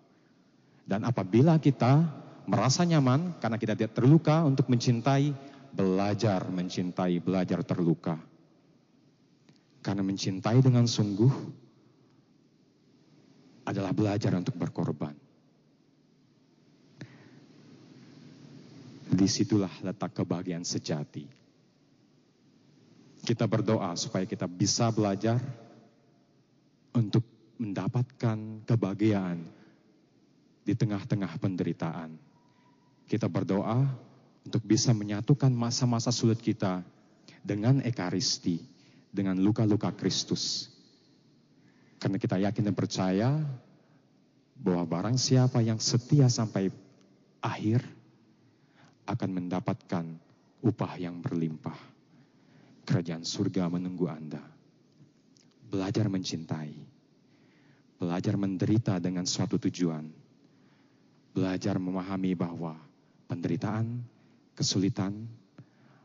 Dan 0.89 1.05
apabila 1.05 1.61
kita 1.61 2.01
merasa 2.49 2.81
nyaman 2.81 3.37
karena 3.37 3.61
kita 3.61 3.77
tidak 3.77 3.93
terluka 3.93 4.41
untuk 4.41 4.73
mencintai, 4.73 5.37
belajar 5.69 6.49
mencintai, 6.49 7.21
belajar 7.21 7.61
terluka. 7.61 8.17
Karena 9.85 10.01
mencintai 10.01 10.65
dengan 10.65 10.89
sungguh 10.89 11.29
adalah 13.69 13.93
belajar 13.93 14.33
untuk 14.33 14.57
berkorban. 14.57 15.13
Di 19.13 19.29
situlah 19.29 19.73
letak 19.85 20.17
kebahagiaan 20.17 20.65
sejati. 20.65 21.29
Kita 23.29 23.45
berdoa 23.45 23.93
supaya 23.93 24.25
kita 24.25 24.49
bisa 24.49 24.89
belajar 24.89 25.37
untuk 26.97 27.29
mendapatkan 27.61 28.65
kebahagiaan 28.65 29.58
di 30.69 30.77
tengah-tengah 30.77 31.41
penderitaan. 31.41 32.13
Kita 33.09 33.25
berdoa 33.25 33.89
untuk 34.45 34.61
bisa 34.69 34.93
menyatukan 34.93 35.49
masa-masa 35.49 36.13
sulit 36.13 36.45
kita 36.45 36.85
dengan 37.41 37.81
ekaristi, 37.81 38.61
dengan 39.09 39.41
luka-luka 39.41 39.89
Kristus. 39.97 40.69
Karena 41.97 42.21
kita 42.21 42.37
yakin 42.37 42.69
dan 42.69 42.77
percaya 42.77 43.41
bahwa 44.61 44.85
barang 44.85 45.17
siapa 45.17 45.65
yang 45.65 45.81
setia 45.81 46.29
sampai 46.29 46.69
akhir 47.41 47.81
akan 49.09 49.31
mendapatkan 49.41 50.05
upah 50.61 51.01
yang 51.01 51.25
berlimpah. 51.25 51.81
Kerajaan 52.85 53.25
surga 53.25 53.73
menunggu 53.73 54.05
Anda. 54.05 54.45
Belajar 55.65 56.13
mencintai. 56.13 56.77
Belajar 57.97 58.37
menderita 58.37 59.01
dengan 59.01 59.25
suatu 59.25 59.57
tujuan. 59.57 60.18
Belajar 61.39 61.79
memahami 61.79 62.35
bahwa 62.35 62.75
penderitaan, 63.31 64.03
kesulitan 64.59 65.15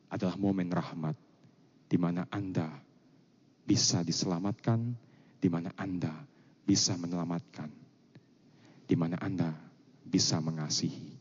adalah 0.06 0.38
momen 0.38 0.70
rahmat 0.70 1.18
di 1.90 1.98
mana 1.98 2.30
Anda 2.30 2.70
bisa 3.66 4.06
diselamatkan, 4.06 4.94
di 5.42 5.50
mana 5.50 5.74
Anda 5.74 6.14
bisa 6.62 6.94
menyelamatkan, 7.02 7.66
di 8.86 8.94
mana 8.94 9.18
Anda 9.18 9.50
bisa 10.06 10.38
mengasihi. 10.38 11.13